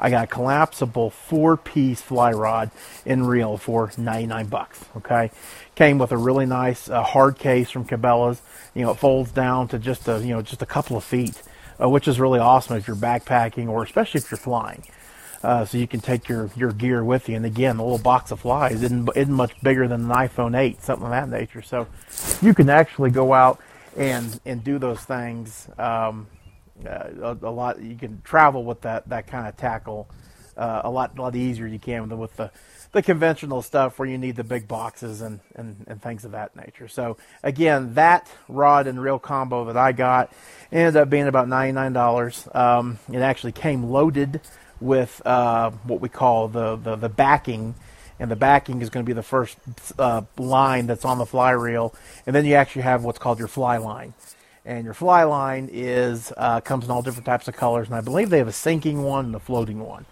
I 0.00 0.10
got 0.10 0.24
a 0.24 0.26
collapsible 0.26 1.10
four-piece 1.10 2.02
fly 2.02 2.32
rod 2.32 2.72
in 3.06 3.24
reel 3.24 3.56
for 3.56 3.92
99 3.96 4.46
bucks. 4.46 4.84
Okay, 4.96 5.30
came 5.76 5.98
with 5.98 6.10
a 6.10 6.16
really 6.16 6.44
nice 6.44 6.90
uh, 6.90 7.04
hard 7.04 7.38
case 7.38 7.70
from 7.70 7.84
Cabela's. 7.84 8.42
You 8.74 8.82
know, 8.82 8.90
it 8.90 8.96
folds 8.96 9.30
down 9.30 9.68
to 9.68 9.78
just 9.78 10.08
a 10.08 10.18
you 10.18 10.34
know 10.34 10.42
just 10.42 10.60
a 10.60 10.66
couple 10.66 10.96
of 10.96 11.04
feet, 11.04 11.40
uh, 11.80 11.88
which 11.88 12.08
is 12.08 12.18
really 12.18 12.40
awesome 12.40 12.76
if 12.76 12.88
you're 12.88 12.96
backpacking 12.96 13.68
or 13.68 13.84
especially 13.84 14.18
if 14.18 14.28
you're 14.28 14.38
flying. 14.38 14.82
Uh, 15.42 15.64
so 15.64 15.76
you 15.76 15.88
can 15.88 16.00
take 16.00 16.28
your, 16.28 16.50
your 16.54 16.72
gear 16.72 17.02
with 17.02 17.28
you. 17.28 17.34
And 17.34 17.44
again, 17.44 17.76
the 17.76 17.82
little 17.82 17.98
box 17.98 18.30
of 18.30 18.40
flies 18.40 18.82
isn't, 18.82 19.08
isn't 19.16 19.34
much 19.34 19.60
bigger 19.60 19.88
than 19.88 20.02
an 20.02 20.16
iPhone 20.16 20.56
8, 20.56 20.80
something 20.80 21.04
of 21.04 21.10
that 21.10 21.28
nature. 21.28 21.62
So 21.62 21.88
you 22.40 22.54
can 22.54 22.70
actually 22.70 23.10
go 23.10 23.32
out 23.32 23.60
and 23.96 24.40
and 24.44 24.64
do 24.64 24.78
those 24.78 25.00
things. 25.00 25.68
Um, 25.78 26.26
uh, 26.86 27.08
a, 27.22 27.46
a, 27.46 27.50
lot. 27.50 27.80
You 27.80 27.96
can 27.96 28.22
travel 28.22 28.64
with 28.64 28.80
that 28.82 29.08
that 29.08 29.26
kind 29.26 29.46
of 29.46 29.56
tackle 29.56 30.08
uh, 30.56 30.82
a 30.84 30.90
lot 30.90 31.18
a 31.18 31.22
lot 31.22 31.36
easier 31.36 31.66
you 31.66 31.78
can 31.78 32.08
with, 32.08 32.18
with 32.18 32.36
the 32.36 32.50
the 32.92 33.02
conventional 33.02 33.62
stuff 33.62 33.98
where 33.98 34.08
you 34.08 34.18
need 34.18 34.36
the 34.36 34.44
big 34.44 34.68
boxes 34.68 35.22
and, 35.22 35.40
and, 35.54 35.82
and 35.86 36.02
things 36.02 36.26
of 36.26 36.32
that 36.32 36.54
nature. 36.54 36.88
So 36.88 37.16
again, 37.42 37.94
that 37.94 38.30
rod 38.48 38.86
and 38.86 39.02
reel 39.02 39.18
combo 39.18 39.64
that 39.64 39.78
I 39.78 39.92
got 39.92 40.30
ended 40.70 40.96
up 40.96 41.08
being 41.08 41.26
about 41.26 41.48
ninety 41.48 41.72
nine 41.72 41.92
dollars. 41.92 42.46
Um, 42.52 42.98
it 43.10 43.20
actually 43.20 43.52
came 43.52 43.84
loaded 43.84 44.40
with 44.82 45.22
uh, 45.24 45.70
what 45.84 46.00
we 46.00 46.08
call 46.08 46.48
the, 46.48 46.76
the, 46.76 46.96
the 46.96 47.08
backing 47.08 47.74
and 48.18 48.30
the 48.30 48.36
backing 48.36 48.82
is 48.82 48.90
going 48.90 49.04
to 49.04 49.08
be 49.08 49.14
the 49.14 49.22
first 49.22 49.58
uh, 49.98 50.22
line 50.36 50.86
that's 50.86 51.04
on 51.04 51.18
the 51.18 51.26
fly 51.26 51.50
reel, 51.50 51.94
and 52.26 52.36
then 52.36 52.44
you 52.44 52.54
actually 52.54 52.82
have 52.82 53.04
what's 53.04 53.18
called 53.18 53.38
your 53.38 53.48
fly 53.48 53.78
line 53.78 54.14
and 54.64 54.84
your 54.84 54.94
fly 54.94 55.24
line 55.24 55.68
is 55.72 56.32
uh, 56.36 56.60
comes 56.60 56.84
in 56.84 56.90
all 56.90 57.02
different 57.02 57.26
types 57.26 57.48
of 57.48 57.56
colors, 57.56 57.88
and 57.88 57.96
I 57.96 58.00
believe 58.00 58.30
they 58.30 58.38
have 58.38 58.48
a 58.48 58.52
sinking 58.52 59.02
one 59.02 59.26
and 59.26 59.34
a 59.34 59.40
floating 59.40 59.80
one. 59.80 60.06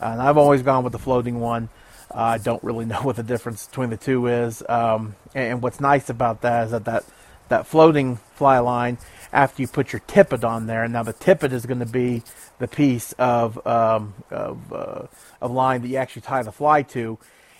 Uh, 0.00 0.06
and 0.06 0.22
I've 0.22 0.36
always 0.36 0.62
gone 0.62 0.84
with 0.84 0.92
the 0.92 0.98
floating 0.98 1.40
one. 1.40 1.68
Uh, 2.14 2.18
I 2.18 2.38
don't 2.38 2.62
really 2.62 2.84
know 2.84 3.02
what 3.02 3.16
the 3.16 3.22
difference 3.22 3.66
between 3.66 3.90
the 3.90 3.96
two 3.96 4.26
is. 4.26 4.62
Um, 4.68 5.16
and, 5.34 5.54
and, 5.54 5.62
what's 5.62 5.80
nice 5.80 6.08
about 6.08 6.42
that 6.42 6.66
is 6.66 6.70
that, 6.70 6.84
that 6.84 7.04
that 7.48 7.66
floating 7.66 8.16
fly 8.34 8.58
line, 8.58 8.98
after 9.32 9.62
you 9.62 9.68
put 9.68 9.92
your 9.92 10.00
tippet 10.06 10.44
on 10.44 10.66
there, 10.66 10.84
and 10.84 10.92
now 10.92 11.02
the 11.02 11.12
tippet 11.12 11.52
is 11.52 11.66
going 11.66 11.80
to 11.80 11.86
be 11.86 12.22
the 12.58 12.68
piece 12.68 13.12
of 13.12 13.64
um, 13.66 14.14
of, 14.30 14.72
uh, 14.72 15.06
of 15.40 15.50
line 15.50 15.82
that 15.82 15.88
you 15.88 15.96
actually 15.96 16.22
tie 16.22 16.42
the 16.42 16.52
fly 16.52 16.82
to 16.82 17.18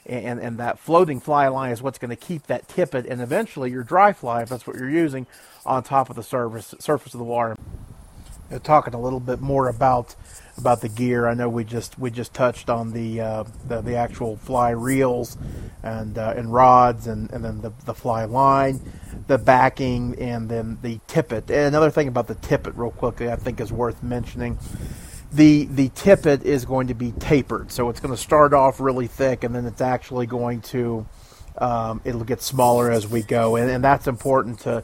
and, 0.08 0.38
and 0.40 0.58
that 0.58 0.78
floating 0.78 1.20
fly 1.20 1.49
line 1.49 1.73
is 1.73 1.82
what's 1.82 1.99
going 1.99 2.11
to 2.11 2.16
keep 2.16 2.46
that 2.46 2.68
tippet 2.68 3.06
and 3.06 3.20
eventually 3.20 3.70
your 3.70 3.82
dry 3.82 4.12
fly, 4.12 4.42
if 4.42 4.49
that's 4.49 4.66
what 4.66 4.76
you're 4.76 4.90
using, 4.90 5.26
on 5.64 5.82
top 5.82 6.11
of 6.11 6.16
the 6.16 6.23
surface 6.23 6.75
surface 6.78 7.14
of 7.14 7.18
the 7.18 7.25
water. 7.25 7.56
You 8.49 8.54
know, 8.54 8.58
talking 8.58 8.94
a 8.94 9.00
little 9.00 9.20
bit 9.20 9.40
more 9.40 9.68
about 9.68 10.14
about 10.56 10.80
the 10.80 10.88
gear. 10.88 11.26
I 11.26 11.35
know 11.35 11.49
we 11.49 11.64
just 11.64 11.99
we 11.99 12.11
just 12.11 12.32
touched 12.32 12.70
on 12.70 12.92
the 12.92 13.20
uh, 13.20 13.44
the, 13.66 13.80
the, 13.80 13.96
actual 13.96 14.37
fly 14.37 14.70
reels 14.70 15.37
and 15.87 16.19
uh, 16.19 16.35
and 16.37 16.52
rods 16.52 17.07
and, 17.07 17.31
and 17.31 17.45
then 17.45 17.61
the, 17.61 17.73
the 17.85 17.95
fly 17.95 18.25
line, 18.25 18.81
the 19.28 19.38
backing, 19.38 20.16
and 20.19 20.49
then 20.49 20.78
the 20.83 20.99
tippet. 21.07 21.50
And 21.50 21.66
another 21.66 21.90
thing 21.90 22.09
about 22.09 22.26
the 22.26 22.35
tippet, 22.35 22.75
real 22.75 22.90
quickly, 22.90 23.31
I 23.31 23.37
think 23.37 23.61
is 23.61 23.73
worth 23.73 24.02
mentioning 24.02 24.59
the 25.33 25.66
the 25.66 25.90
tippet 25.90 26.43
is 26.45 26.64
going 26.64 26.88
to 26.88 26.95
be 26.95 27.12
tapered. 27.12 27.71
So 27.71 27.88
it's 27.88 28.00
going 28.00 28.14
to 28.14 28.21
start 28.21 28.52
off 28.52 28.81
really 28.81 29.07
thick, 29.07 29.45
and 29.45 29.55
then 29.55 29.66
it's 29.66 29.81
actually 29.81 30.26
going 30.26 30.62
to 30.62 31.07
um, 31.59 32.00
it'll 32.05 32.25
get 32.25 32.43
smaller 32.43 32.90
as 32.90 33.07
we 33.07 33.23
go, 33.23 33.57
and, 33.57 33.71
and 33.71 33.85
that's 33.85 34.07
important 34.07 34.61
to 34.61 34.83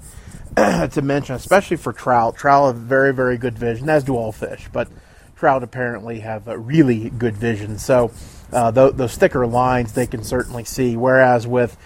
to 0.92 1.02
mention, 1.02 1.35
especially 1.35 1.76
for 1.76 1.92
trout. 1.92 2.37
Trout 2.37 2.75
have 2.75 2.82
very 2.82 3.12
very 3.12 3.38
good 3.38 3.59
vision, 3.59 3.88
as 3.88 4.04
do 4.04 4.16
all 4.16 4.32
fish, 4.32 4.68
but 4.73 4.88
trout 5.37 5.64
apparently 5.64 6.21
have 6.21 6.47
a 6.47 6.56
really 6.56 7.11
good 7.11 7.37
vision. 7.37 7.78
So 7.78 8.12
uh, 8.52 8.71
those, 8.71 8.94
those 8.94 9.16
thicker 9.16 9.47
lines 9.47 9.92
they 9.92 10.06
can 10.06 10.23
certainly 10.23 10.64
see, 10.64 10.97
whereas 10.97 11.47
with 11.47 11.76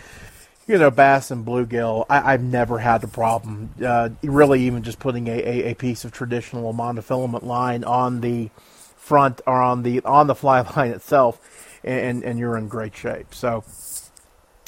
you 0.66 0.78
know, 0.78 0.90
bass 0.90 1.30
and 1.30 1.46
bluegill, 1.46 2.06
I, 2.10 2.32
have 2.32 2.42
never 2.42 2.78
had 2.78 3.04
a 3.04 3.08
problem. 3.08 3.70
Uh, 3.82 4.10
really, 4.22 4.62
even 4.62 4.82
just 4.82 4.98
putting 4.98 5.28
a, 5.28 5.38
a, 5.38 5.70
a, 5.70 5.74
piece 5.74 6.04
of 6.04 6.10
traditional 6.10 6.74
monofilament 6.74 7.44
line 7.44 7.84
on 7.84 8.20
the 8.20 8.50
front 8.96 9.40
or 9.46 9.62
on 9.62 9.84
the 9.84 10.00
on 10.00 10.26
the 10.26 10.34
fly 10.34 10.60
line 10.76 10.90
itself, 10.90 11.78
and 11.84 12.24
and 12.24 12.38
you're 12.38 12.56
in 12.56 12.66
great 12.66 12.96
shape. 12.96 13.32
So 13.32 13.62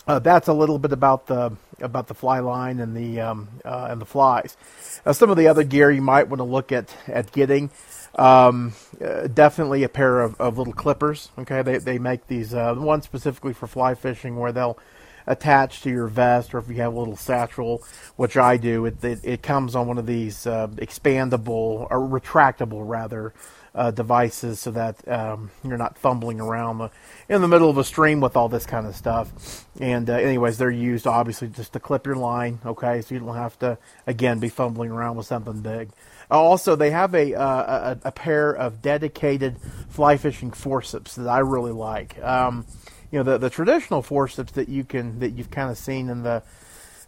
uh, 0.08 0.18
that's 0.18 0.48
a 0.48 0.52
little 0.54 0.78
bit 0.78 0.92
about 0.92 1.26
the 1.26 1.52
about 1.80 2.08
the 2.08 2.14
fly 2.14 2.40
line 2.40 2.80
and 2.80 2.96
the 2.96 3.20
um, 3.20 3.48
uh, 3.64 3.88
and 3.90 4.00
the 4.00 4.06
flies. 4.06 4.56
Now, 5.04 5.12
some 5.12 5.30
of 5.30 5.36
the 5.36 5.46
other 5.48 5.64
gear 5.64 5.90
you 5.90 6.02
might 6.02 6.28
want 6.28 6.38
to 6.40 6.44
look 6.44 6.72
at 6.72 6.96
at 7.06 7.30
getting. 7.32 7.70
Um, 8.14 8.72
uh, 9.04 9.28
definitely 9.28 9.84
a 9.84 9.88
pair 9.88 10.20
of, 10.22 10.40
of 10.40 10.58
little 10.58 10.72
clippers. 10.72 11.30
Okay, 11.38 11.62
they 11.62 11.78
they 11.78 11.98
make 11.98 12.26
these 12.26 12.54
uh, 12.54 12.74
one 12.74 13.02
specifically 13.02 13.52
for 13.52 13.66
fly 13.66 13.94
fishing 13.94 14.36
where 14.36 14.50
they'll 14.50 14.78
attach 15.26 15.82
to 15.82 15.90
your 15.90 16.06
vest, 16.06 16.54
or 16.54 16.58
if 16.58 16.68
you 16.68 16.76
have 16.76 16.94
a 16.94 16.98
little 16.98 17.16
satchel, 17.16 17.84
which 18.16 18.36
I 18.38 18.56
do, 18.56 18.86
it 18.86 19.04
it, 19.04 19.20
it 19.22 19.42
comes 19.42 19.76
on 19.76 19.86
one 19.86 19.98
of 19.98 20.06
these 20.06 20.46
uh, 20.46 20.68
expandable 20.68 21.86
or 21.90 22.00
retractable 22.00 22.80
rather 22.88 23.34
uh, 23.74 23.90
devices, 23.90 24.60
so 24.60 24.70
that 24.70 25.06
um, 25.08 25.50
you're 25.64 25.78
not 25.78 25.98
fumbling 25.98 26.40
around 26.40 26.78
the, 26.78 26.90
in 27.28 27.40
the 27.42 27.48
middle 27.48 27.70
of 27.70 27.78
a 27.78 27.84
stream 27.84 28.20
with 28.20 28.36
all 28.36 28.48
this 28.48 28.66
kind 28.66 28.86
of 28.86 28.94
stuff. 28.94 29.66
And 29.80 30.08
uh, 30.08 30.14
anyways, 30.14 30.58
they're 30.58 30.70
used 30.70 31.06
obviously 31.06 31.48
just 31.48 31.72
to 31.74 31.80
clip 31.80 32.06
your 32.06 32.16
line. 32.16 32.58
Okay, 32.64 33.00
so 33.02 33.14
you 33.14 33.20
don't 33.20 33.36
have 33.36 33.58
to 33.60 33.78
again 34.06 34.38
be 34.38 34.48
fumbling 34.48 34.90
around 34.90 35.16
with 35.16 35.26
something 35.26 35.60
big. 35.60 35.90
Also, 36.30 36.76
they 36.76 36.90
have 36.90 37.14
a, 37.14 37.34
uh, 37.34 37.96
a, 38.04 38.08
a 38.08 38.12
pair 38.12 38.50
of 38.50 38.82
dedicated 38.82 39.56
fly 39.88 40.16
fishing 40.16 40.50
forceps 40.50 41.14
that 41.14 41.28
I 41.28 41.38
really 41.38 41.72
like. 41.72 42.22
Um, 42.22 42.66
you 43.10 43.18
know, 43.18 43.22
the 43.22 43.38
the 43.38 43.50
traditional 43.50 44.02
forceps 44.02 44.52
that 44.52 44.68
you 44.68 44.84
can 44.84 45.20
that 45.20 45.30
you've 45.30 45.50
kind 45.50 45.70
of 45.70 45.78
seen 45.78 46.10
in 46.10 46.22
the 46.22 46.42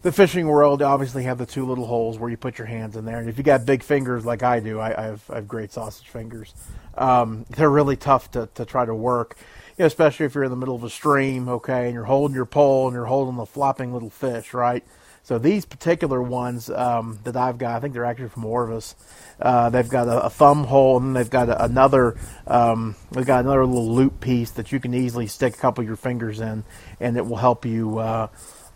the 0.02 0.12
fishing 0.12 0.46
world 0.46 0.80
obviously 0.80 1.24
have 1.24 1.38
the 1.38 1.46
two 1.46 1.66
little 1.66 1.86
holes 1.86 2.18
where 2.18 2.30
you 2.30 2.36
put 2.36 2.58
your 2.58 2.66
hands 2.66 2.96
in 2.96 3.04
there. 3.04 3.18
And 3.18 3.28
if 3.28 3.36
you 3.36 3.44
got 3.44 3.66
big 3.66 3.82
fingers 3.82 4.24
like 4.24 4.42
I 4.42 4.60
do, 4.60 4.80
I, 4.80 4.98
I, 4.98 5.04
have, 5.06 5.30
I 5.30 5.34
have 5.36 5.48
great 5.48 5.72
sausage 5.72 6.08
fingers. 6.08 6.54
Um, 6.96 7.44
they're 7.50 7.70
really 7.70 7.96
tough 7.96 8.30
to, 8.32 8.48
to 8.54 8.64
try 8.64 8.84
to 8.84 8.94
work, 8.94 9.36
you 9.76 9.82
know, 9.82 9.86
especially 9.86 10.26
if 10.26 10.34
you're 10.34 10.44
in 10.44 10.50
the 10.50 10.56
middle 10.56 10.74
of 10.74 10.84
a 10.84 10.90
stream, 10.90 11.48
okay, 11.48 11.86
and 11.86 11.94
you're 11.94 12.04
holding 12.04 12.34
your 12.34 12.46
pole 12.46 12.88
and 12.88 12.94
you're 12.94 13.06
holding 13.06 13.36
the 13.36 13.46
flopping 13.46 13.92
little 13.92 14.10
fish, 14.10 14.54
right? 14.54 14.84
So 15.22 15.38
these 15.38 15.66
particular 15.66 16.20
ones 16.22 16.70
um, 16.70 17.18
that 17.24 17.36
I've 17.36 17.58
got, 17.58 17.76
I 17.76 17.80
think 17.80 17.92
they're 17.92 18.06
actually 18.06 18.30
from 18.30 18.46
Orvis. 18.46 18.94
Uh, 19.40 19.68
they've 19.68 19.88
got 19.88 20.08
a, 20.08 20.24
a, 20.24 20.30
thumb 20.30 20.64
hole, 20.64 20.96
and 20.96 21.14
they've 21.14 21.28
got 21.28 21.48
a, 21.50 21.64
another. 21.64 22.16
Um, 22.46 22.96
they've 23.12 23.26
got 23.26 23.44
another 23.44 23.64
little 23.66 23.94
loop 23.94 24.20
piece 24.20 24.50
that 24.52 24.72
you 24.72 24.80
can 24.80 24.94
easily 24.94 25.26
stick 25.26 25.54
a 25.54 25.58
couple 25.58 25.82
of 25.82 25.86
your 25.86 25.96
fingers 25.96 26.40
in, 26.40 26.64
and 27.00 27.16
it 27.16 27.26
will 27.26 27.36
help 27.36 27.66
you. 27.66 27.98
Uh, 27.98 28.28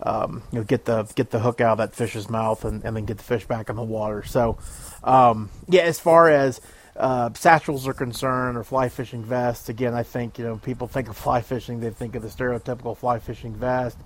um, 0.03 0.43
you 0.53 0.59
know, 0.59 0.65
get 0.65 0.85
the 0.85 1.05
get 1.15 1.31
the 1.31 1.41
hook 1.41 1.61
out 1.61 1.73
of 1.73 1.79
that 1.79 1.95
fish's 1.95 2.29
mouth, 2.29 2.65
and, 2.65 2.85
and 2.85 2.97
then 2.97 3.05
get 3.05 3.19
the 3.19 3.25
fish 3.25 3.47
back 3.47 3.69
in 3.71 3.77
the 3.77 3.83
water. 3.83 4.23
So, 4.25 4.59
um, 5.03 5.51
yeah, 5.69 5.83
as 5.83 6.01
far 6.01 6.29
as 6.29 6.61
uh, 6.97 7.31
satchels 7.35 7.87
are 7.89 7.95
concerned, 7.95 8.57
or 8.57 8.65
fly 8.65 8.89
fishing 8.89 9.25
vests, 9.25 9.69
again, 9.69 9.95
I 9.95 10.03
think 10.03 10.39
you 10.39 10.45
know 10.45 10.57
people 10.57 10.89
think 10.89 11.09
of 11.09 11.17
fly 11.17 11.41
fishing, 11.41 11.81
they 11.81 11.91
think 11.91 12.15
of 12.15 12.23
the 12.23 12.29
stereotypical 12.29 12.97
fly 12.97 13.19
fishing 13.19 13.55
vest 13.55 13.99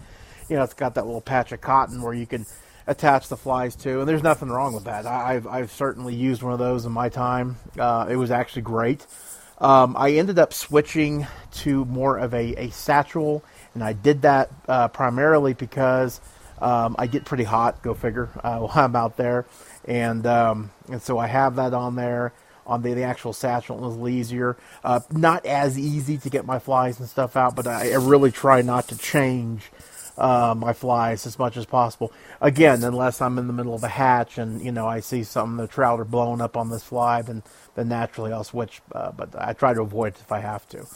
you 0.49 0.57
know, 0.57 0.63
it's 0.63 0.75
got 0.75 0.95
that 0.95 1.07
little 1.07 1.21
patch 1.21 1.53
of 1.53 1.61
cotton 1.61 2.03
where 2.03 2.15
you 2.15 2.27
can 2.27 2.47
attach 2.87 3.29
the 3.29 3.37
flies 3.37 3.77
to, 3.77 4.01
and 4.01 4.09
there's 4.09 4.23
nothing 4.23 4.49
wrong 4.49 4.73
with 4.73 4.85
that. 4.85 5.07
I, 5.07 5.35
have 5.35 5.47
I've 5.47 5.71
certainly 5.71 6.15
used 6.15 6.43
one 6.43 6.53
of 6.55 6.59
those 6.59 6.87
in 6.87 6.93
my 6.93 7.11
time. 7.11 7.57
Uh, 7.79 8.07
it 8.09 8.17
was 8.17 8.31
actually 8.31 8.63
great. 8.63 9.07
Um, 9.59 9.97
I 9.97 10.13
ended 10.13 10.39
up 10.39 10.53
switching 10.55 11.27
to 11.53 11.85
more 11.85 12.17
of 12.17 12.33
a, 12.33 12.55
a 12.55 12.71
satchel, 12.71 13.45
and 13.75 13.83
I 13.83 13.93
did 13.93 14.23
that 14.23 14.51
uh, 14.69 14.89
primarily 14.89 15.55
because 15.55 16.21
um, 16.61 16.97
I 16.99 17.07
get 17.07 17.25
pretty 17.25 17.45
hot. 17.45 17.83
Go 17.83 17.95
figure. 17.95 18.29
Uh, 18.43 18.61
while 18.61 18.85
I'm 18.85 18.97
out 18.97 19.17
there, 19.17 19.45
and 19.85 20.27
um, 20.27 20.71
and 20.91 21.03
so 21.03 21.19
I 21.19 21.27
have 21.27 21.57
that 21.57 21.75
on 21.75 21.97
there 21.97 22.33
on 22.67 22.83
the, 22.83 22.95
the 22.95 23.03
actual 23.03 23.33
satchel. 23.33 23.77
It 23.77 23.81
was 23.81 23.95
a 23.95 23.99
little 23.99 24.09
easier. 24.09 24.57
Uh, 24.85 25.01
not 25.11 25.45
as 25.45 25.79
easy 25.79 26.19
to 26.19 26.31
get 26.31 26.47
my 26.47 26.59
flies 26.59 27.01
and 27.01 27.09
stuff 27.09 27.37
out, 27.37 27.57
but 27.57 27.67
I, 27.67 27.93
I 27.93 27.97
really 27.97 28.31
try 28.31 28.63
not 28.63 28.89
to 28.89 28.99
change 28.99 29.71
uh, 30.19 30.55
my 30.57 30.73
flies 30.73 31.27
as 31.27 31.39
much 31.39 31.57
as 31.57 31.65
possible. 31.65 32.13
Again, 32.41 32.85
unless 32.85 33.21
I'm 33.21 33.39
in 33.39 33.47
the 33.47 33.53
middle 33.53 33.75
of 33.75 33.85
a 33.85 33.89
hatch 33.89 34.39
and 34.39 34.63
you 34.63 34.73
know 34.73 34.87
I 34.87 35.01
see 35.01 35.25
some 35.25 35.57
the 35.57 35.67
trout 35.67 36.01
are 36.01 36.05
blowing 36.05 36.41
up 36.41 36.57
on 36.57 36.71
this 36.71 36.83
fly, 36.85 37.23
then 37.23 37.43
then 37.75 37.89
naturally 37.89 38.33
I'll 38.33 38.45
switch. 38.45 38.81
Uh, 38.93 39.13
but 39.13 39.31
I 39.39 39.53
try 39.53 39.75
to 39.75 39.83
avoid 39.83 40.15
it 40.15 40.21
if 40.21 40.33
I 40.33 40.41
have 40.41 40.69
to. 40.69 40.87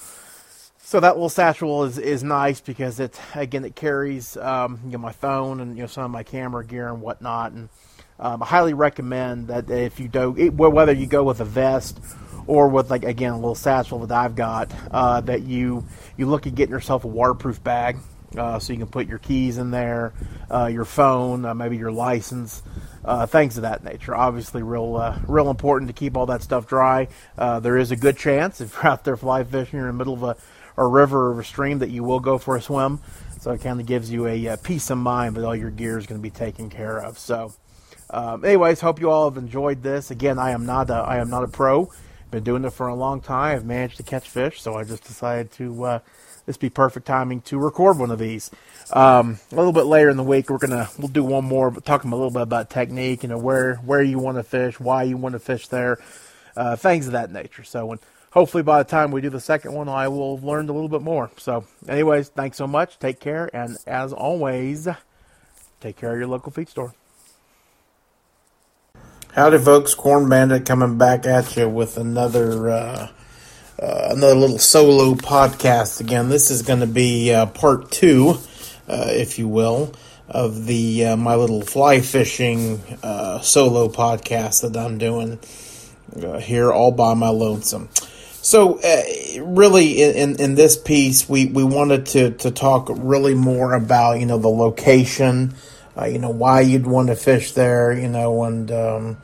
So 0.84 0.98
that 0.98 1.14
little 1.14 1.28
satchel 1.28 1.84
is, 1.84 1.96
is 1.96 2.24
nice 2.24 2.60
because 2.60 2.98
it 2.98 3.18
again 3.36 3.64
it 3.64 3.76
carries 3.76 4.36
um, 4.36 4.80
you 4.84 4.90
know 4.90 4.98
my 4.98 5.12
phone 5.12 5.60
and 5.60 5.76
you 5.76 5.82
know 5.84 5.86
some 5.86 6.04
of 6.04 6.10
my 6.10 6.24
camera 6.24 6.64
gear 6.66 6.88
and 6.88 7.00
whatnot. 7.00 7.52
And 7.52 7.68
um, 8.18 8.42
I 8.42 8.46
highly 8.46 8.74
recommend 8.74 9.46
that 9.46 9.70
if 9.70 10.00
you 10.00 10.08
do 10.08 10.32
whether 10.32 10.92
you 10.92 11.06
go 11.06 11.22
with 11.22 11.40
a 11.40 11.44
vest 11.44 12.00
or 12.48 12.66
with 12.68 12.90
like 12.90 13.04
again 13.04 13.32
a 13.32 13.36
little 13.36 13.54
satchel 13.54 14.00
that 14.00 14.10
I've 14.10 14.34
got 14.34 14.72
uh, 14.90 15.20
that 15.22 15.42
you 15.42 15.86
you 16.16 16.26
look 16.26 16.48
at 16.48 16.56
getting 16.56 16.72
yourself 16.72 17.04
a 17.04 17.08
waterproof 17.08 17.62
bag 17.62 17.96
uh, 18.36 18.58
so 18.58 18.72
you 18.72 18.78
can 18.78 18.88
put 18.88 19.06
your 19.06 19.18
keys 19.18 19.58
in 19.58 19.70
there, 19.70 20.12
uh, 20.50 20.66
your 20.66 20.84
phone, 20.84 21.44
uh, 21.44 21.54
maybe 21.54 21.76
your 21.76 21.92
license, 21.92 22.62
uh, 23.04 23.26
things 23.26 23.56
of 23.56 23.62
that 23.62 23.84
nature. 23.84 24.14
Obviously, 24.14 24.62
real 24.62 24.96
uh, 24.96 25.18
real 25.28 25.48
important 25.48 25.88
to 25.88 25.92
keep 25.92 26.16
all 26.16 26.26
that 26.26 26.42
stuff 26.42 26.66
dry. 26.66 27.08
Uh, 27.38 27.60
there 27.60 27.76
is 27.76 27.92
a 27.92 27.96
good 27.96 28.16
chance 28.16 28.60
if 28.60 28.74
you're 28.74 28.88
out 28.88 29.04
there 29.04 29.16
fly 29.16 29.44
fishing 29.44 29.78
you're 29.78 29.88
in 29.88 29.96
the 29.96 30.04
middle 30.04 30.14
of 30.14 30.22
a, 30.24 30.36
a 30.76 30.86
river 30.86 31.32
or 31.32 31.40
a 31.40 31.44
stream 31.44 31.78
that 31.80 31.90
you 31.90 32.04
will 32.04 32.20
go 32.20 32.38
for 32.38 32.56
a 32.56 32.62
swim. 32.62 33.00
So 33.40 33.50
it 33.50 33.60
kind 33.60 33.80
of 33.80 33.86
gives 33.86 34.10
you 34.10 34.26
a, 34.26 34.46
a, 34.46 34.56
peace 34.56 34.90
of 34.90 34.98
mind 34.98 35.36
that 35.36 35.44
all 35.44 35.56
your 35.56 35.70
gear 35.70 35.98
is 35.98 36.06
going 36.06 36.20
to 36.20 36.22
be 36.22 36.30
taken 36.30 36.70
care 36.70 36.98
of. 36.98 37.18
So, 37.18 37.52
um, 38.10 38.44
anyways, 38.44 38.80
hope 38.80 39.00
you 39.00 39.10
all 39.10 39.28
have 39.28 39.36
enjoyed 39.36 39.82
this. 39.82 40.10
Again, 40.10 40.38
I 40.38 40.52
am 40.52 40.64
not 40.64 40.90
a, 40.90 40.94
I 40.94 41.18
am 41.18 41.28
not 41.28 41.42
a 41.42 41.48
pro. 41.48 41.90
Been 42.30 42.44
doing 42.44 42.64
it 42.64 42.72
for 42.72 42.86
a 42.86 42.94
long 42.94 43.20
time. 43.20 43.56
I've 43.56 43.64
managed 43.64 43.96
to 43.96 44.04
catch 44.04 44.28
fish, 44.28 44.62
so 44.62 44.74
I 44.74 44.84
just 44.84 45.04
decided 45.04 45.50
to 45.52 46.00
this 46.46 46.56
be 46.56 46.70
perfect 46.70 47.06
timing 47.06 47.40
to 47.42 47.58
record 47.58 47.98
one 47.98 48.10
of 48.10 48.18
these. 48.18 48.50
Um, 48.92 49.38
a 49.50 49.54
little 49.54 49.72
bit 49.72 49.86
later 49.86 50.10
in 50.10 50.16
the 50.16 50.22
week, 50.22 50.50
we're 50.50 50.58
gonna 50.58 50.88
we'll 50.98 51.08
do 51.08 51.24
one 51.24 51.44
more, 51.44 51.70
but 51.70 51.84
talking 51.84 52.12
a 52.12 52.16
little 52.16 52.30
bit 52.30 52.42
about 52.42 52.70
technique, 52.70 53.22
you 53.22 53.28
know, 53.28 53.38
where 53.38 53.76
where 53.76 54.02
you 54.02 54.18
want 54.18 54.38
to 54.38 54.42
fish, 54.42 54.78
why 54.80 55.04
you 55.04 55.16
want 55.16 55.34
to 55.34 55.38
fish 55.38 55.68
there, 55.68 55.98
uh, 56.56 56.76
things 56.76 57.06
of 57.06 57.12
that 57.12 57.30
nature. 57.30 57.62
So 57.64 57.86
when 57.86 57.98
hopefully 58.32 58.62
by 58.62 58.82
the 58.82 58.88
time 58.88 59.12
we 59.12 59.20
do 59.20 59.30
the 59.30 59.40
second 59.40 59.72
one, 59.72 59.88
I 59.88 60.08
will 60.08 60.36
have 60.36 60.44
learned 60.44 60.68
a 60.68 60.72
little 60.72 60.88
bit 60.88 61.02
more. 61.02 61.30
So, 61.38 61.64
anyways, 61.88 62.30
thanks 62.30 62.56
so 62.56 62.66
much. 62.66 62.98
Take 62.98 63.20
care, 63.20 63.48
and 63.54 63.78
as 63.86 64.12
always, 64.12 64.88
take 65.80 65.96
care 65.96 66.12
of 66.12 66.18
your 66.18 66.28
local 66.28 66.52
feed 66.52 66.68
store. 66.68 66.94
Howdy, 69.34 69.58
folks. 69.58 69.94
Corn 69.94 70.28
Bandit 70.28 70.66
coming 70.66 70.98
back 70.98 71.24
at 71.26 71.56
you 71.56 71.68
with 71.68 71.96
another. 71.96 72.70
Uh, 72.70 73.08
uh, 73.80 74.10
another 74.12 74.36
little 74.36 74.58
solo 74.60 75.14
podcast 75.14 76.00
again. 76.00 76.28
This 76.28 76.52
is 76.52 76.62
going 76.62 76.80
to 76.80 76.86
be 76.86 77.32
uh, 77.32 77.46
part 77.46 77.90
two, 77.90 78.38
uh, 78.86 79.06
if 79.08 79.40
you 79.40 79.48
will, 79.48 79.92
of 80.28 80.66
the 80.66 81.06
uh, 81.06 81.16
my 81.16 81.34
little 81.34 81.62
fly 81.62 82.00
fishing 82.00 82.80
uh, 83.02 83.40
solo 83.40 83.88
podcast 83.88 84.62
that 84.62 84.76
I'm 84.78 84.98
doing 84.98 85.40
here 86.42 86.70
all 86.70 86.92
by 86.92 87.14
my 87.14 87.30
lonesome. 87.30 87.88
So, 88.44 88.80
really, 89.40 90.02
in, 90.02 90.40
in 90.40 90.56
this 90.56 90.76
piece, 90.76 91.28
we, 91.28 91.46
we 91.46 91.62
wanted 91.62 92.06
to, 92.06 92.32
to 92.32 92.50
talk 92.50 92.88
really 92.90 93.34
more 93.34 93.72
about 93.72 94.18
you 94.18 94.26
know 94.26 94.38
the 94.38 94.48
location, 94.48 95.54
you 96.04 96.18
know 96.18 96.30
why 96.30 96.60
you'd 96.62 96.86
want 96.86 97.08
to 97.08 97.16
fish 97.16 97.52
there, 97.52 97.92
you 97.92 98.08
know, 98.08 98.42
and 98.42 98.70
um, 98.72 99.16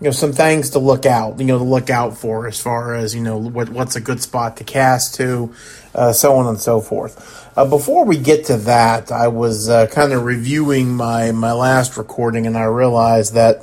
you 0.00 0.04
know 0.04 0.10
some 0.10 0.32
things 0.32 0.70
to 0.70 0.78
look 0.78 1.06
out 1.06 1.38
you 1.38 1.46
know 1.46 1.58
to 1.58 1.64
look 1.64 1.88
out 1.88 2.18
for 2.18 2.46
as 2.46 2.60
far 2.60 2.94
as 2.94 3.14
you 3.14 3.22
know 3.22 3.38
what, 3.38 3.70
what's 3.70 3.96
a 3.96 4.00
good 4.00 4.20
spot 4.20 4.58
to 4.58 4.64
cast 4.64 5.14
to 5.14 5.54
uh, 5.94 6.12
so 6.12 6.36
on 6.36 6.46
and 6.46 6.60
so 6.60 6.80
forth. 6.80 7.50
Uh, 7.56 7.64
before 7.64 8.04
we 8.04 8.18
get 8.18 8.44
to 8.44 8.56
that 8.56 9.10
i 9.10 9.26
was 9.28 9.68
uh, 9.68 9.86
kind 9.86 10.12
of 10.12 10.24
reviewing 10.24 10.94
my 10.94 11.32
my 11.32 11.52
last 11.52 11.96
recording 11.96 12.46
and 12.46 12.56
i 12.56 12.64
realized 12.64 13.32
that 13.32 13.56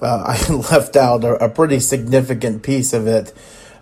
uh, 0.00 0.24
i 0.48 0.52
left 0.70 0.96
out 0.96 1.24
a, 1.24 1.44
a, 1.44 1.48
pretty 1.48 1.78
significant 1.78 2.62
piece 2.62 2.94
of 2.94 3.06
it 3.06 3.34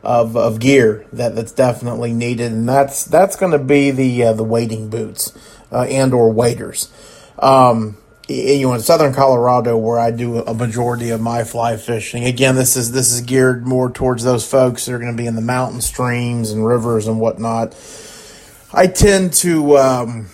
of, 0.05 0.37
of 0.37 0.61
gear 0.61 1.07
that, 1.13 1.35
that's 1.35 1.53
definitely 1.53 2.13
needed 2.13 2.53
and 2.53 2.69
that's 2.69 3.05
that's 3.05 3.37
going 3.37 3.53
to 3.53 3.59
be 3.59 3.91
the 3.91 4.25
uh, 4.25 4.33
the 4.33 4.45
wading 4.45 4.89
boots 4.91 5.33
uh, 5.73 5.83
and 5.83 6.15
or 6.15 6.31
waders 6.31 6.93
um, 7.39 7.97
you 8.29 8.67
know 8.67 8.75
in 8.75 8.81
southern 8.81 9.13
Colorado 9.13 9.77
where 9.77 9.99
I 9.99 10.11
do 10.11 10.39
a 10.39 10.55
majority 10.55 11.11
of 11.11 11.21
my 11.21 11.45
fly 11.45 11.77
fishing. 11.77 12.25
Again, 12.25 12.55
this 12.55 12.77
is 12.77 12.93
this 12.93 13.13
is 13.13 13.21
geared 13.21 13.67
more 13.67 13.91
towards 13.91 14.25
those 14.25 14.49
folks 14.49 14.87
that 14.87 14.95
are 14.95 14.99
going 14.99 15.13
to 15.13 15.17
be 15.17 15.27
in 15.27 15.35
the 15.35 15.43
mountain 15.43 15.81
streams 15.81 16.51
and 16.51 16.67
rivers 16.67 17.07
and 17.07 17.21
whatnot. 17.21 17.77
I 18.73 18.87
tend 18.87 19.35
to 19.35 19.77
um, 19.77 20.27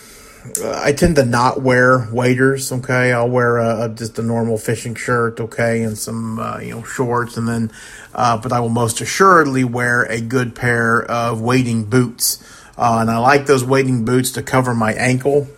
I 0.64 0.92
tend 0.92 1.16
to 1.16 1.24
not 1.24 1.60
wear 1.60 2.08
waders. 2.10 2.72
Okay, 2.72 3.12
I'll 3.12 3.28
wear 3.28 3.58
a, 3.58 3.84
a, 3.84 3.88
just 3.90 4.18
a 4.18 4.22
normal 4.22 4.56
fishing 4.56 4.94
shirt. 4.94 5.38
Okay, 5.38 5.82
and 5.82 5.98
some 5.98 6.38
uh, 6.38 6.58
you 6.58 6.70
know 6.74 6.82
shorts, 6.82 7.36
and 7.36 7.46
then 7.46 7.70
uh, 8.14 8.38
but 8.38 8.52
I 8.52 8.60
will 8.60 8.70
most 8.70 9.00
assuredly 9.00 9.64
wear 9.64 10.04
a 10.04 10.20
good 10.20 10.54
pair 10.54 11.02
of 11.02 11.40
wading 11.40 11.84
boots. 11.84 12.42
Uh, 12.78 12.98
and 13.02 13.10
I 13.10 13.18
like 13.18 13.46
those 13.46 13.62
wading 13.62 14.06
boots 14.06 14.32
to 14.32 14.42
cover 14.42 14.74
my 14.74 14.94
ankle 14.94 15.48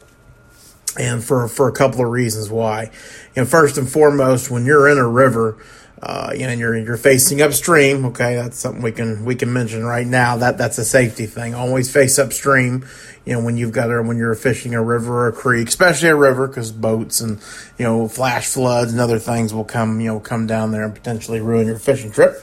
and 0.98 1.22
for 1.22 1.48
for 1.48 1.68
a 1.68 1.72
couple 1.72 2.04
of 2.04 2.10
reasons 2.10 2.50
why. 2.50 2.90
And 3.36 3.48
first 3.48 3.78
and 3.78 3.88
foremost, 3.88 4.50
when 4.50 4.66
you're 4.66 4.88
in 4.88 4.98
a 4.98 5.06
river, 5.06 5.56
uh, 6.02 6.32
you 6.34 6.46
know, 6.46 6.52
you're 6.52 6.76
you're 6.76 6.96
facing 6.96 7.40
upstream. 7.40 8.04
Okay, 8.06 8.34
that's 8.34 8.58
something 8.58 8.82
we 8.82 8.92
can 8.92 9.24
we 9.24 9.34
can 9.34 9.52
mention 9.52 9.84
right 9.84 10.06
now. 10.06 10.36
That 10.36 10.58
that's 10.58 10.78
a 10.78 10.84
safety 10.84 11.26
thing. 11.26 11.54
Always 11.54 11.92
face 11.92 12.18
upstream. 12.18 12.84
You 13.24 13.34
know, 13.34 13.44
when 13.44 13.56
you've 13.56 13.72
got 13.72 13.90
a 13.90 14.02
when 14.02 14.16
you're 14.16 14.34
fishing 14.34 14.74
a 14.74 14.82
river 14.82 15.26
or 15.26 15.28
a 15.28 15.32
creek, 15.32 15.68
especially 15.68 16.08
a 16.08 16.16
river, 16.16 16.48
because 16.48 16.72
boats 16.72 17.20
and 17.20 17.40
you 17.78 17.84
know 17.84 18.08
flash 18.08 18.46
floods 18.46 18.92
and 18.92 19.00
other 19.00 19.18
things 19.18 19.54
will 19.54 19.64
come 19.64 20.00
you 20.00 20.08
know 20.08 20.20
come 20.20 20.46
down 20.46 20.72
there 20.72 20.84
and 20.84 20.94
potentially 20.94 21.40
ruin 21.40 21.66
your 21.66 21.78
fishing 21.78 22.10
trip. 22.10 22.34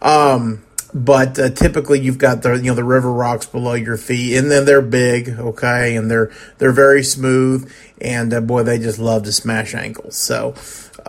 Um, 0.00 0.62
but 0.94 1.38
uh, 1.38 1.50
typically 1.50 1.98
you've 1.98 2.18
got 2.18 2.42
the 2.42 2.54
you 2.54 2.70
know 2.70 2.74
the 2.74 2.84
river 2.84 3.12
rocks 3.12 3.46
below 3.46 3.74
your 3.74 3.96
feet 3.96 4.36
and 4.36 4.50
then 4.50 4.64
they're 4.64 4.80
big 4.80 5.28
okay 5.28 5.96
and 5.96 6.08
they're 6.08 6.30
they're 6.58 6.72
very 6.72 7.02
smooth 7.02 7.70
and 8.00 8.32
uh, 8.32 8.40
boy 8.40 8.62
they 8.62 8.78
just 8.78 9.00
love 9.00 9.24
to 9.24 9.32
smash 9.32 9.74
ankles 9.74 10.16
so 10.16 10.54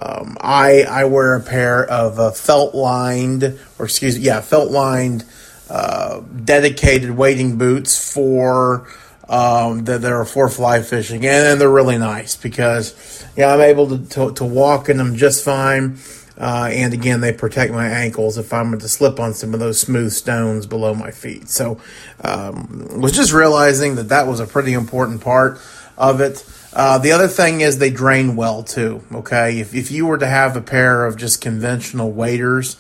um, 0.02 0.36
I 0.42 0.84
I 0.84 1.06
wear 1.06 1.36
a 1.36 1.42
pair 1.42 1.86
of 1.86 2.20
uh, 2.20 2.32
felt 2.32 2.74
lined 2.74 3.60
or 3.78 3.86
excuse 3.86 4.18
me 4.18 4.26
yeah 4.26 4.42
felt 4.42 4.72
lined 4.72 5.24
uh, 5.70 6.22
dedicated 6.44 7.12
wading 7.12 7.58
boots 7.58 8.14
for 8.14 8.88
um, 9.28 9.86
that 9.86 10.04
are 10.06 10.26
for 10.26 10.50
fly 10.50 10.82
fishing 10.82 11.26
and, 11.26 11.60
they're 11.60 11.70
really 11.70 11.98
nice 11.98 12.36
because 12.36 13.26
yeah 13.36 13.54
I'm 13.54 13.62
able 13.62 13.88
to, 13.90 14.06
to, 14.10 14.34
to 14.34 14.46
walk 14.46 14.90
in 14.90 14.98
them 14.98 15.16
just 15.16 15.44
fine 15.44 15.98
uh, 16.38 16.70
and 16.72 16.94
again, 16.94 17.22
they 17.22 17.32
protect 17.32 17.72
my 17.72 17.88
ankles 17.88 18.38
if 18.38 18.52
I'm 18.52 18.78
to 18.78 18.88
slip 18.90 19.20
on 19.20 19.34
some 19.34 19.54
of 19.54 19.60
those 19.60 19.80
smooth 19.80 20.12
stones 20.12 20.66
below 20.66 20.94
my 20.94 21.12
feet. 21.12 21.48
So, 21.50 21.80
um, 22.24 23.00
was 23.00 23.14
just 23.14 23.32
realizing 23.32 23.96
that 23.96 24.10
that 24.10 24.28
was 24.28 24.40
a 24.40 24.48
pretty 24.48 24.74
important 24.74 25.22
part 25.22 25.60
of 25.98 26.20
it. 26.20 26.46
Uh, 26.74 26.98
the 26.98 27.14
other 27.14 27.30
thing 27.30 27.62
is 27.62 27.80
they 27.80 27.90
drain 27.90 28.36
well 28.36 28.64
too. 28.64 29.02
Okay, 29.14 29.60
if 29.60 29.74
if 29.74 29.92
you 29.92 30.06
were 30.06 30.18
to 30.18 30.28
have 30.28 30.58
a 30.58 30.62
pair 30.62 31.06
of 31.06 31.16
just 31.16 31.40
conventional 31.40 32.12
waders, 32.12 32.76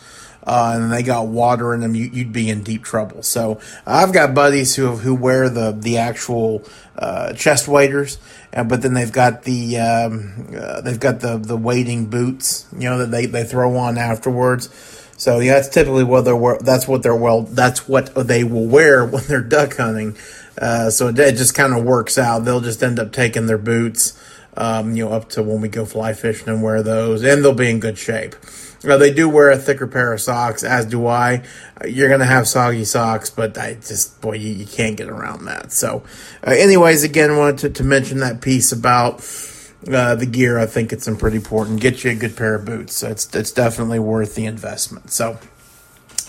uh, 0.46 0.74
and 0.76 0.92
they 0.92 1.04
got 1.04 1.28
water 1.28 1.74
in 1.74 1.82
them, 1.82 1.96
you, 1.96 2.10
would 2.14 2.34
be 2.34 2.50
in 2.50 2.64
deep 2.64 2.84
trouble. 2.84 3.24
So 3.24 3.60
I've 3.86 4.14
got 4.14 4.34
buddies 4.34 4.76
who 4.76 4.96
who 4.98 5.16
wear 5.16 5.50
the 5.50 5.72
the 5.72 5.98
actual 5.98 6.64
uh, 6.98 7.34
chest 7.34 7.68
waders, 7.68 8.18
uh, 8.54 8.64
but 8.64 8.82
then 8.82 8.94
they've 8.94 9.12
got 9.12 9.44
the 9.44 9.78
um, 9.80 10.48
uh, 10.58 10.82
they've 10.82 11.00
got 11.00 11.20
the 11.20 11.38
the 11.38 11.58
wading 11.58 12.08
boots, 12.08 12.68
you 12.74 12.90
know, 12.90 13.00
that 13.00 13.12
they, 13.12 13.26
they 13.26 13.44
throw 13.44 13.76
on 13.78 13.98
afterwards. 13.98 14.70
So 15.18 15.40
yeah, 15.40 15.56
that's 15.56 15.70
typically 15.70 16.04
what 16.04 16.26
they're 16.26 16.58
that's 16.60 16.88
what 16.88 17.02
they're 17.04 17.16
well 17.16 17.44
that's 17.44 17.88
what 17.88 18.14
they 18.16 18.44
will 18.44 18.68
wear 18.68 19.06
when 19.06 19.24
they're 19.26 19.42
duck 19.42 19.78
hunting. 19.78 20.16
Uh, 20.58 20.90
so 20.90 21.10
it, 21.10 21.20
it 21.20 21.36
just 21.36 21.56
kind 21.56 21.74
of 21.74 21.84
works 21.84 22.18
out. 22.18 22.46
They'll 22.46 22.62
just 22.62 22.82
end 22.82 23.00
up 23.00 23.12
taking 23.12 23.46
their 23.46 23.58
boots, 23.58 24.14
um, 24.58 24.96
you 24.96 25.06
know, 25.06 25.12
up 25.12 25.30
to 25.30 25.44
when 25.44 25.62
we 25.62 25.70
go 25.70 25.86
fly 25.86 26.14
fishing 26.14 26.50
and 26.50 26.64
wear 26.64 26.84
those, 26.84 27.24
and 27.24 27.44
they'll 27.44 27.54
be 27.54 27.70
in 27.70 27.80
good 27.80 27.98
shape. 27.98 28.36
Uh, 28.84 28.98
they 28.98 29.12
do 29.12 29.28
wear 29.28 29.50
a 29.50 29.58
thicker 29.58 29.88
pair 29.88 30.14
of 30.14 30.22
socks, 30.22 30.64
as 30.64 30.86
do 30.86 31.08
I. 31.08 31.44
You're 31.88 32.08
going 32.08 32.20
to 32.20 32.26
have 32.26 32.48
soggy 32.48 32.86
socks, 32.86 33.30
but 33.30 33.58
I 33.58 33.76
just, 33.76 34.22
boy, 34.22 34.34
you, 34.34 34.52
you 34.52 34.66
can't 34.66 34.96
get 34.96 35.10
around 35.10 35.46
that. 35.46 35.72
So, 35.72 36.04
uh, 36.46 36.52
anyways, 36.52 37.04
again, 37.04 37.36
wanted 37.36 37.58
to, 37.60 37.70
to 37.72 37.84
mention 37.84 38.20
that 38.20 38.42
piece 38.42 38.72
about 38.72 39.16
uh, 39.92 40.16
the 40.16 40.28
gear. 40.28 40.60
I 40.60 40.68
think 40.68 40.94
it's 40.94 41.10
pretty 41.18 41.38
important. 41.38 41.82
Get 41.82 42.04
you 42.04 42.12
a 42.12 42.16
good 42.16 42.36
pair 42.38 42.56
of 42.56 42.66
boots. 42.66 43.02
It's, 43.02 43.34
it's 43.36 43.52
definitely 43.52 44.00
worth 44.00 44.36
the 44.36 44.46
investment. 44.46 45.12
So, 45.12 45.40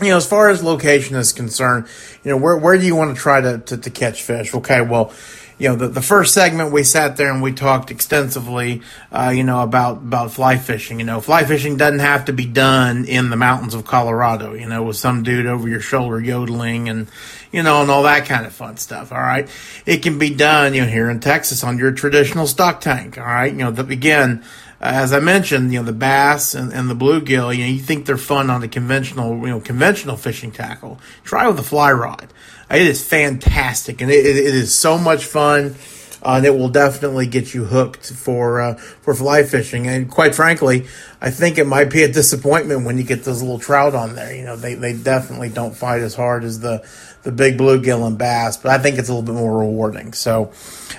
you 0.00 0.08
know, 0.08 0.16
as 0.16 0.26
far 0.26 0.48
as 0.48 0.62
location 0.62 1.16
is 1.16 1.32
concerned, 1.32 1.86
you 2.22 2.30
know, 2.30 2.36
where, 2.36 2.56
where 2.56 2.78
do 2.78 2.84
you 2.84 2.96
want 2.96 3.14
to 3.14 3.20
try 3.20 3.40
to, 3.40 3.58
to, 3.58 3.76
to 3.76 3.90
catch 3.90 4.22
fish? 4.22 4.54
Okay, 4.54 4.80
well, 4.80 5.12
you 5.58 5.70
know, 5.70 5.76
the, 5.76 5.88
the 5.88 6.02
first 6.02 6.34
segment 6.34 6.70
we 6.70 6.82
sat 6.82 7.16
there 7.16 7.32
and 7.32 7.42
we 7.42 7.52
talked 7.52 7.90
extensively, 7.90 8.82
uh, 9.10 9.32
you 9.34 9.42
know, 9.42 9.62
about, 9.62 9.98
about 9.98 10.30
fly 10.32 10.58
fishing. 10.58 11.00
You 11.00 11.06
know, 11.06 11.20
fly 11.20 11.44
fishing 11.44 11.76
doesn't 11.76 12.00
have 12.00 12.26
to 12.26 12.32
be 12.32 12.44
done 12.44 13.06
in 13.06 13.30
the 13.30 13.36
mountains 13.36 13.72
of 13.72 13.84
Colorado, 13.84 14.52
you 14.52 14.68
know, 14.68 14.82
with 14.82 14.96
some 14.96 15.22
dude 15.22 15.46
over 15.46 15.66
your 15.66 15.80
shoulder 15.80 16.20
yodeling 16.20 16.88
and, 16.90 17.08
you 17.52 17.62
know, 17.62 17.80
and 17.80 17.90
all 17.90 18.02
that 18.02 18.26
kind 18.26 18.44
of 18.44 18.52
fun 18.52 18.76
stuff. 18.76 19.12
All 19.12 19.18
right. 19.18 19.48
It 19.86 20.02
can 20.02 20.18
be 20.18 20.34
done, 20.34 20.74
you 20.74 20.82
know, 20.82 20.88
here 20.88 21.08
in 21.08 21.20
Texas 21.20 21.64
on 21.64 21.78
your 21.78 21.92
traditional 21.92 22.46
stock 22.46 22.82
tank. 22.82 23.16
All 23.16 23.24
right. 23.24 23.50
You 23.50 23.58
know, 23.58 23.70
the, 23.70 23.90
again, 23.90 24.44
as 24.80 25.12
I 25.12 25.20
mentioned, 25.20 25.72
you 25.72 25.80
know, 25.80 25.86
the 25.86 25.92
bass 25.92 26.54
and, 26.54 26.72
and 26.72 26.90
the 26.90 26.94
bluegill, 26.94 27.56
you 27.56 27.64
know, 27.64 27.70
you 27.70 27.78
think 27.78 28.06
they're 28.06 28.16
fun 28.16 28.50
on 28.50 28.62
a 28.62 28.68
conventional, 28.68 29.36
you 29.38 29.48
know, 29.48 29.60
conventional 29.60 30.16
fishing 30.16 30.52
tackle. 30.52 31.00
Try 31.24 31.48
with 31.48 31.58
a 31.58 31.62
fly 31.62 31.92
rod. 31.92 32.32
It 32.70 32.82
is 32.82 33.06
fantastic, 33.06 34.00
and 34.00 34.10
it, 34.10 34.26
it 34.26 34.36
is 34.36 34.74
so 34.74 34.98
much 34.98 35.24
fun. 35.24 35.76
Uh, 36.22 36.38
and 36.38 36.46
it 36.46 36.50
will 36.50 36.70
definitely 36.70 37.26
get 37.26 37.54
you 37.54 37.66
hooked 37.66 38.10
for 38.10 38.60
uh, 38.60 38.74
for 38.74 39.14
fly 39.14 39.44
fishing. 39.44 39.86
And 39.86 40.10
quite 40.10 40.34
frankly, 40.34 40.86
I 41.20 41.30
think 41.30 41.56
it 41.56 41.66
might 41.66 41.90
be 41.90 42.02
a 42.02 42.10
disappointment 42.10 42.84
when 42.84 42.98
you 42.98 43.04
get 43.04 43.22
those 43.22 43.42
little 43.42 43.60
trout 43.60 43.94
on 43.94 44.16
there. 44.16 44.34
You 44.34 44.44
know, 44.44 44.56
they, 44.56 44.74
they 44.74 44.92
definitely 44.92 45.50
don't 45.50 45.76
fight 45.76 46.00
as 46.00 46.16
hard 46.16 46.42
as 46.42 46.60
the 46.60 46.84
the 47.22 47.30
big 47.30 47.58
bluegill 47.58 48.06
and 48.06 48.18
bass, 48.18 48.56
but 48.56 48.72
I 48.72 48.78
think 48.78 48.98
it's 48.98 49.08
a 49.08 49.12
little 49.12 49.26
bit 49.26 49.38
more 49.38 49.58
rewarding. 49.58 50.14
So, 50.14 50.52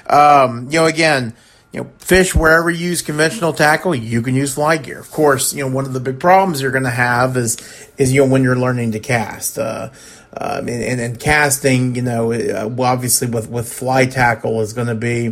um, 0.10 0.66
you 0.66 0.80
know, 0.80 0.86
again, 0.86 1.34
you 1.74 1.82
know, 1.82 1.90
fish 2.00 2.34
wherever 2.34 2.70
you 2.70 2.88
use 2.88 3.02
conventional 3.02 3.54
tackle, 3.54 3.94
you 3.94 4.22
can 4.22 4.36
use 4.36 4.54
fly 4.54 4.78
gear. 4.78 5.00
Of 5.00 5.12
course, 5.12 5.54
you 5.54 5.64
know, 5.64 5.74
one 5.74 5.86
of 5.86 5.94
the 5.94 6.00
big 6.00 6.20
problems 6.20 6.62
you're 6.62 6.72
going 6.72 6.84
to 6.84 6.90
have 6.90 7.36
is 7.38 7.58
is 7.98 8.14
you 8.14 8.22
know 8.22 8.32
when 8.32 8.44
you're 8.44 8.58
learning 8.58 8.94
to 8.94 9.00
cast. 9.00 9.58
Uh, 9.58 9.90
um, 10.40 10.68
and, 10.68 10.84
and, 10.84 11.02
and, 11.02 11.20
casting, 11.20 11.96
you 11.96 12.04
know, 12.04 12.32
uh, 12.32 12.70
obviously 12.80 13.28
with, 13.28 13.50
with 13.50 13.72
fly 13.72 14.06
tackle 14.06 14.62
is 14.62 14.74
going 14.74 14.88
to 14.88 14.94
be 14.94 15.30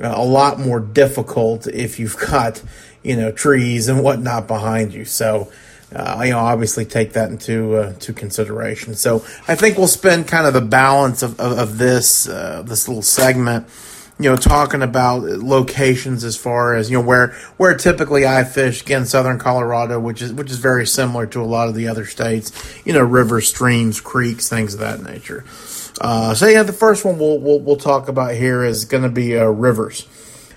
uh, 0.00 0.14
a 0.14 0.24
lot 0.24 0.58
more 0.58 0.80
difficult 0.80 1.66
if 1.66 1.98
you've 1.98 2.16
got, 2.16 2.62
you 3.02 3.16
know, 3.16 3.30
trees 3.30 3.88
and 3.88 4.02
whatnot 4.02 4.46
behind 4.46 4.94
you. 4.94 5.04
So, 5.04 5.52
uh, 5.94 6.22
you 6.24 6.30
know, 6.30 6.38
obviously 6.38 6.86
take 6.86 7.12
that 7.14 7.30
into 7.30 7.74
uh, 7.74 7.92
to 7.94 8.12
consideration. 8.12 8.94
So 8.94 9.24
I 9.46 9.56
think 9.56 9.76
we'll 9.76 9.88
spend 9.88 10.26
kind 10.26 10.46
of 10.46 10.54
the 10.54 10.62
balance 10.62 11.22
of, 11.22 11.38
of, 11.38 11.58
of 11.58 11.78
this 11.78 12.26
uh, 12.28 12.62
this 12.62 12.88
little 12.88 13.02
segment 13.02 13.68
you 14.18 14.30
know, 14.30 14.36
talking 14.36 14.80
about 14.82 15.22
locations 15.22 16.24
as 16.24 16.36
far 16.36 16.74
as 16.74 16.90
you 16.90 16.96
know 16.96 17.06
where 17.06 17.36
where 17.58 17.76
typically 17.76 18.26
I 18.26 18.44
fish 18.44 18.82
again, 18.82 19.04
southern 19.04 19.38
Colorado, 19.38 20.00
which 20.00 20.22
is 20.22 20.32
which 20.32 20.50
is 20.50 20.58
very 20.58 20.86
similar 20.86 21.26
to 21.26 21.42
a 21.42 21.44
lot 21.44 21.68
of 21.68 21.74
the 21.74 21.88
other 21.88 22.06
states. 22.06 22.50
You 22.86 22.94
know, 22.94 23.02
rivers, 23.02 23.48
streams, 23.48 24.00
creeks, 24.00 24.48
things 24.48 24.74
of 24.74 24.80
that 24.80 25.02
nature. 25.02 25.44
Uh, 26.00 26.34
so 26.34 26.46
yeah, 26.46 26.62
the 26.62 26.72
first 26.72 27.04
one 27.04 27.18
we'll 27.18 27.38
we'll, 27.38 27.60
we'll 27.60 27.76
talk 27.76 28.08
about 28.08 28.34
here 28.34 28.64
is 28.64 28.86
going 28.86 29.02
to 29.02 29.10
be 29.10 29.36
uh, 29.36 29.44
rivers. 29.44 30.06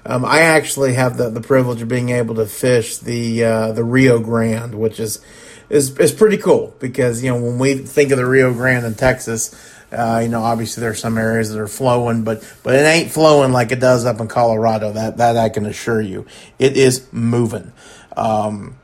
Um, 0.06 0.24
I 0.24 0.42
actually 0.42 0.94
have 0.94 1.18
the, 1.18 1.30
the 1.30 1.42
privilege 1.42 1.82
of 1.82 1.90
being 1.90 2.10
able 2.10 2.36
to 2.36 2.46
fish 2.46 2.98
the 2.98 3.44
uh, 3.44 3.72
the 3.74 3.84
Rio 3.84 4.20
Grande, 4.20 4.76
which 4.76 5.02
is 5.02 5.20
is 5.70 5.98
is 6.00 6.14
pretty 6.14 6.38
cool 6.38 6.74
because 6.80 7.22
you 7.24 7.30
know 7.30 7.42
when 7.42 7.60
we 7.60 7.76
think 7.76 8.12
of 8.12 8.18
the 8.18 8.26
Rio 8.26 8.54
Grande 8.54 8.86
in 8.86 8.96
Texas 8.96 9.54
uh, 9.92 10.20
you 10.22 10.30
know, 10.30 10.44
obviously 10.44 10.82
there 10.82 10.92
are 10.92 10.96
some 10.96 11.18
areas 11.18 11.52
that 11.52 11.60
are 11.60 11.68
flowing, 11.68 12.24
but 12.24 12.44
but 12.64 12.76
it 12.76 12.86
ain't 12.86 13.12
flowing 13.12 13.52
like 13.52 13.72
it 13.72 13.80
does 13.80 14.06
up 14.06 14.20
in 14.20 14.28
Colorado. 14.28 14.92
That 14.92 15.18
that 15.18 15.38
I 15.38 15.50
can 15.50 15.66
assure 15.66 16.02
you. 16.02 16.26
It 16.60 16.78
is 16.78 17.08
moving. 17.12 17.72
Um, 18.16 18.76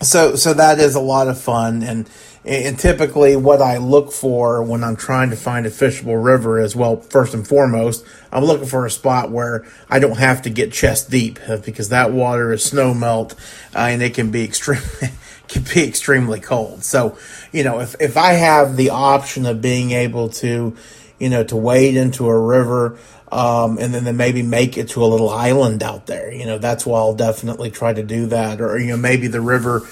so 0.00 0.34
so 0.34 0.54
that 0.54 0.78
is 0.78 0.94
a 0.94 1.00
lot 1.00 1.28
of 1.28 1.40
fun 1.40 1.82
and. 1.82 2.08
And 2.46 2.78
typically, 2.78 3.36
what 3.36 3.62
I 3.62 3.78
look 3.78 4.12
for 4.12 4.62
when 4.62 4.84
I'm 4.84 4.96
trying 4.96 5.30
to 5.30 5.36
find 5.36 5.64
a 5.64 5.70
fishable 5.70 6.22
river 6.22 6.60
is 6.60 6.76
well, 6.76 6.98
first 6.98 7.32
and 7.32 7.48
foremost, 7.48 8.04
I'm 8.30 8.44
looking 8.44 8.66
for 8.66 8.84
a 8.84 8.90
spot 8.90 9.30
where 9.30 9.64
I 9.88 9.98
don't 9.98 10.18
have 10.18 10.42
to 10.42 10.50
get 10.50 10.70
chest 10.70 11.10
deep 11.10 11.38
uh, 11.48 11.56
because 11.56 11.88
that 11.88 12.12
water 12.12 12.52
is 12.52 12.62
snow 12.62 12.92
melt 12.92 13.34
uh, 13.74 13.86
and 13.88 14.02
it 14.02 14.12
can 14.12 14.30
be 14.30 14.44
extremely 14.44 15.08
can 15.48 15.64
be 15.74 15.86
extremely 15.86 16.40
cold. 16.40 16.84
So, 16.84 17.18
you 17.52 17.64
know, 17.64 17.80
if, 17.80 17.94
if 18.00 18.16
I 18.16 18.32
have 18.32 18.76
the 18.76 18.90
option 18.90 19.46
of 19.46 19.60
being 19.60 19.92
able 19.92 20.28
to, 20.30 20.76
you 21.18 21.28
know, 21.28 21.44
to 21.44 21.56
wade 21.56 21.96
into 21.96 22.28
a 22.28 22.38
river, 22.38 22.98
um, 23.30 23.78
and 23.78 23.92
then, 23.92 24.04
then 24.04 24.16
maybe 24.16 24.42
make 24.42 24.78
it 24.78 24.90
to 24.90 25.04
a 25.04 25.06
little 25.06 25.28
island 25.28 25.82
out 25.82 26.06
there, 26.06 26.32
you 26.32 26.46
know, 26.46 26.58
that's 26.58 26.86
why 26.86 26.98
I'll 26.98 27.14
definitely 27.14 27.70
try 27.70 27.92
to 27.92 28.02
do 28.02 28.26
that. 28.26 28.60
Or, 28.60 28.78
you 28.78 28.88
know, 28.88 28.96
maybe 28.96 29.26
the 29.26 29.40
river, 29.40 29.82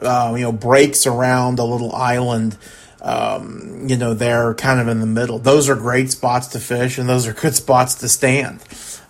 uh, 0.00 0.34
you 0.36 0.42
know, 0.42 0.52
breaks 0.52 1.06
around 1.06 1.58
a 1.58 1.64
little 1.64 1.94
island, 1.94 2.56
um, 3.02 3.86
you 3.88 3.96
know, 3.96 4.12
they're 4.12 4.54
kind 4.54 4.80
of 4.80 4.88
in 4.88 5.00
the 5.00 5.06
middle. 5.06 5.38
Those 5.38 5.68
are 5.68 5.76
great 5.76 6.10
spots 6.10 6.48
to 6.48 6.60
fish 6.60 6.98
and 6.98 7.08
those 7.08 7.26
are 7.26 7.32
good 7.32 7.54
spots 7.54 7.94
to 7.96 8.08
stand. 8.08 8.62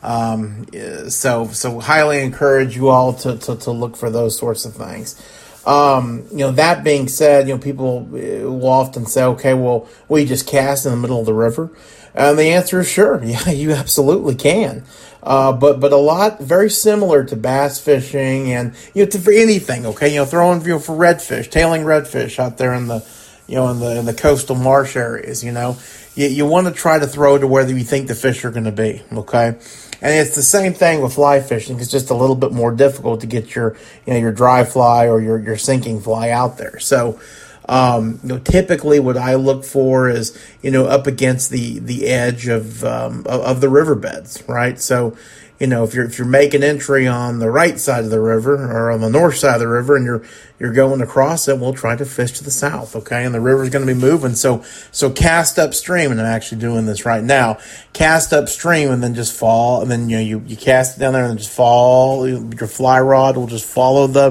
Um, 0.02 0.66
so, 1.08 1.48
so 1.48 1.80
highly 1.80 2.22
encourage 2.22 2.76
you 2.76 2.88
all 2.88 3.12
to, 3.14 3.36
to, 3.36 3.56
to 3.56 3.70
look 3.70 3.96
for 3.96 4.08
those 4.08 4.38
sorts 4.38 4.64
of 4.64 4.74
things. 4.74 5.20
Um, 5.66 6.24
you 6.30 6.38
know, 6.38 6.52
that 6.52 6.84
being 6.84 7.08
said, 7.08 7.46
you 7.46 7.54
know, 7.54 7.60
people 7.60 8.00
will 8.04 8.68
often 8.68 9.06
say, 9.06 9.24
okay, 9.24 9.54
well, 9.54 9.88
we 10.08 10.24
just 10.24 10.46
cast 10.46 10.86
in 10.86 10.92
the 10.92 10.96
middle 10.96 11.20
of 11.20 11.26
the 11.26 11.34
river? 11.34 11.70
And 12.14 12.38
the 12.38 12.50
answer 12.50 12.80
is 12.80 12.88
sure. 12.88 13.22
Yeah, 13.24 13.50
you 13.50 13.72
absolutely 13.72 14.34
can. 14.34 14.84
Uh, 15.22 15.52
but 15.52 15.80
but 15.80 15.92
a 15.92 15.96
lot 15.96 16.40
very 16.40 16.70
similar 16.70 17.24
to 17.24 17.36
bass 17.36 17.78
fishing 17.78 18.52
and 18.52 18.74
you 18.94 19.04
know 19.04 19.10
to, 19.10 19.18
for 19.18 19.32
anything. 19.32 19.84
Okay, 19.86 20.08
you 20.08 20.16
know 20.16 20.24
throwing 20.24 20.62
you 20.62 20.68
know 20.68 20.78
for 20.78 20.96
redfish, 20.96 21.50
tailing 21.50 21.82
redfish 21.82 22.38
out 22.38 22.56
there 22.56 22.72
in 22.72 22.86
the 22.86 23.06
you 23.46 23.56
know 23.56 23.68
in 23.68 23.80
the 23.80 23.98
in 23.98 24.06
the 24.06 24.14
coastal 24.14 24.56
marsh 24.56 24.96
areas. 24.96 25.44
You 25.44 25.52
know 25.52 25.76
you, 26.14 26.26
you 26.26 26.46
want 26.46 26.68
to 26.68 26.72
try 26.72 26.98
to 26.98 27.06
throw 27.06 27.36
to 27.36 27.46
where 27.46 27.68
you 27.68 27.84
think 27.84 28.08
the 28.08 28.14
fish 28.14 28.44
are 28.44 28.50
going 28.50 28.64
to 28.64 28.72
be. 28.72 29.02
Okay, 29.12 29.58
And 30.02 30.14
it's 30.14 30.34
the 30.34 30.42
same 30.42 30.72
thing 30.72 31.02
with 31.02 31.14
fly 31.14 31.40
fishing. 31.40 31.78
It's 31.78 31.90
just 31.90 32.10
a 32.10 32.14
little 32.14 32.36
bit 32.36 32.52
more 32.52 32.72
difficult 32.72 33.20
to 33.20 33.26
get 33.26 33.54
your, 33.54 33.76
you 34.06 34.14
know, 34.14 34.18
your 34.18 34.32
dry 34.32 34.64
fly 34.64 35.08
or 35.08 35.20
your, 35.20 35.38
your 35.38 35.56
sinking 35.56 36.00
fly 36.00 36.30
out 36.30 36.56
there. 36.56 36.78
So, 36.78 37.20
um, 37.68 38.18
you 38.22 38.30
know, 38.30 38.38
typically 38.38 38.98
what 38.98 39.16
I 39.16 39.34
look 39.34 39.64
for 39.64 40.08
is, 40.08 40.36
you 40.62 40.70
know, 40.70 40.86
up 40.86 41.06
against 41.06 41.50
the, 41.50 41.78
the 41.78 42.06
edge 42.06 42.48
of, 42.48 42.82
um, 42.82 43.20
of, 43.26 43.42
of 43.42 43.60
the 43.60 43.68
riverbeds, 43.68 44.42
right? 44.48 44.80
So, 44.80 45.16
you 45.60 45.66
know, 45.66 45.84
if 45.84 45.92
you're 45.92 46.06
if 46.06 46.16
you're 46.16 46.26
making 46.26 46.62
entry 46.62 47.06
on 47.06 47.38
the 47.38 47.50
right 47.50 47.78
side 47.78 48.04
of 48.04 48.10
the 48.10 48.18
river 48.18 48.54
or 48.54 48.90
on 48.90 49.02
the 49.02 49.10
north 49.10 49.36
side 49.36 49.56
of 49.56 49.60
the 49.60 49.68
river 49.68 49.94
and 49.94 50.06
you're 50.06 50.22
you're 50.58 50.72
going 50.72 51.02
across 51.02 51.48
it, 51.48 51.58
we'll 51.58 51.74
try 51.74 51.94
to 51.94 52.06
fish 52.06 52.32
to 52.32 52.44
the 52.44 52.50
south, 52.50 52.96
okay? 52.96 53.26
And 53.26 53.34
the 53.34 53.42
river's 53.42 53.68
going 53.68 53.86
to 53.86 53.94
be 53.94 53.98
moving, 53.98 54.34
so 54.34 54.64
so 54.90 55.10
cast 55.10 55.58
upstream, 55.58 56.10
and 56.12 56.20
I'm 56.20 56.26
actually 56.26 56.62
doing 56.62 56.86
this 56.86 57.04
right 57.04 57.22
now. 57.22 57.58
Cast 57.92 58.32
upstream 58.32 58.90
and 58.90 59.02
then 59.02 59.14
just 59.14 59.38
fall, 59.38 59.82
and 59.82 59.90
then 59.90 60.08
you 60.08 60.16
know 60.16 60.22
you, 60.22 60.42
you 60.46 60.56
cast 60.56 60.96
it 60.96 61.00
down 61.00 61.12
there 61.12 61.24
and 61.24 61.32
then 61.32 61.38
just 61.38 61.54
fall. 61.54 62.26
Your 62.26 62.66
fly 62.66 62.98
rod 62.98 63.36
will 63.36 63.46
just 63.46 63.66
follow 63.66 64.06
the 64.06 64.30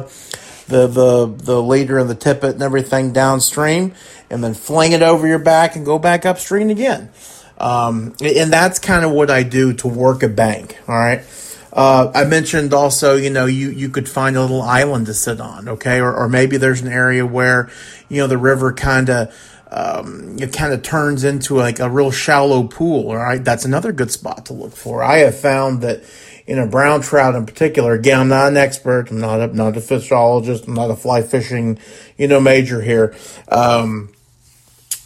the 0.68 0.88
the 0.88 1.28
the 1.28 1.62
leader 1.62 2.00
and 2.00 2.10
the 2.10 2.16
tippet 2.16 2.56
and 2.56 2.64
everything 2.64 3.14
downstream, 3.14 3.94
and 4.32 4.44
then 4.44 4.56
fling 4.56 4.94
it 4.94 5.04
over 5.04 5.28
your 5.28 5.38
back 5.38 5.76
and 5.76 5.86
go 5.86 6.00
back 6.00 6.26
upstream 6.26 6.72
again. 6.72 7.12
Um, 7.60 8.16
and 8.22 8.52
that's 8.52 8.80
kind 8.80 9.04
of 9.04 9.12
what 9.12 9.30
I 9.30 9.44
do 9.44 9.74
to 9.74 9.88
work 9.88 10.24
a 10.24 10.30
bank. 10.30 10.78
All 10.88 10.96
right. 10.96 11.24
Uh, 11.72 12.12
I 12.16 12.26
mentioned 12.26 12.74
also, 12.74 13.16
you 13.16 13.30
know, 13.30 13.46
you, 13.46 13.70
you 13.70 13.90
could 13.90 14.10
find 14.10 14.36
a 14.36 14.42
little 14.42 14.62
island 14.62 15.06
to 15.06 15.14
sit 15.14 15.40
on, 15.40 15.70
okay? 15.70 16.00
Or, 16.00 16.14
or 16.14 16.28
maybe 16.28 16.58
there's 16.58 16.82
an 16.82 16.88
area 16.88 17.26
where, 17.26 17.70
you 18.08 18.18
know, 18.18 18.28
the 18.28 18.38
river 18.38 18.74
kind 18.74 19.10
of, 19.10 19.36
um, 19.70 20.38
it 20.40 20.52
kind 20.52 20.74
of 20.74 20.82
turns 20.82 21.24
into 21.24 21.56
like 21.56 21.80
a 21.80 21.90
real 21.90 22.10
shallow 22.10 22.64
pool, 22.64 23.10
all 23.10 23.18
right? 23.18 23.44
That's 23.44 23.66
another 23.66 23.92
good 23.92 24.12
spot 24.12 24.48
to 24.48 24.54
look 24.54 24.72
for. 24.72 25.04
I 25.04 25.20
have 25.20 25.40
found 25.40 25.82
that 25.82 26.04
in 26.48 26.58
a 26.58 26.66
brown 26.66 27.02
trout 27.02 27.36
in 27.36 27.46
particular, 27.46 27.94
again, 27.94 28.22
I'm 28.22 28.30
not 28.30 28.48
an 28.48 28.58
expert. 28.58 29.12
I'm 29.12 29.20
not 29.20 29.40
a, 29.40 29.48
not 29.48 29.78
a 29.78 29.82
fishologist. 29.82 30.68
I'm 30.68 30.74
not 30.74 30.90
a 30.90 30.96
fly 30.96 31.22
fishing, 31.22 31.78
you 32.18 32.28
know, 32.28 32.40
major 32.40 32.82
here. 32.82 33.16
Um, 33.48 34.10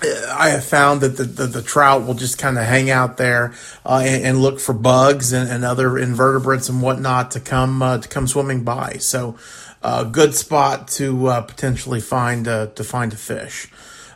I 0.04 0.50
have 0.50 0.66
found 0.66 1.02
that 1.02 1.18
the, 1.18 1.24
the, 1.24 1.48
the 1.48 1.62
trout 1.62 2.06
will 2.06 2.14
just 2.14 2.38
kind 2.38 2.58
of 2.58 2.66
hang 2.66 2.90
out 2.90 3.18
there 3.18 3.54
uh, 3.86 4.02
and, 4.06 4.26
and, 4.26 4.42
look 4.42 4.60
for 4.60 4.74
bugs 4.74 5.32
and, 5.32 5.50
and, 5.50 5.64
other 5.64 5.98
invertebrates 5.98 6.70
and 6.70 6.82
whatnot 6.82 7.32
to 7.32 7.40
come 7.40 7.82
uh, 7.82 7.98
to 8.00 8.08
come 8.08 8.28
swimming 8.28 8.64
by. 8.64 8.98
So, 9.00 9.38
a 9.82 9.88
uh, 9.88 10.04
good 10.04 10.34
spot 10.34 10.88
to 10.88 11.28
uh, 11.28 11.42
potentially 11.42 12.00
find 12.00 12.48
uh, 12.48 12.68
to 12.68 12.84
find 12.84 13.12
a 13.14 13.18
fish. 13.18 13.70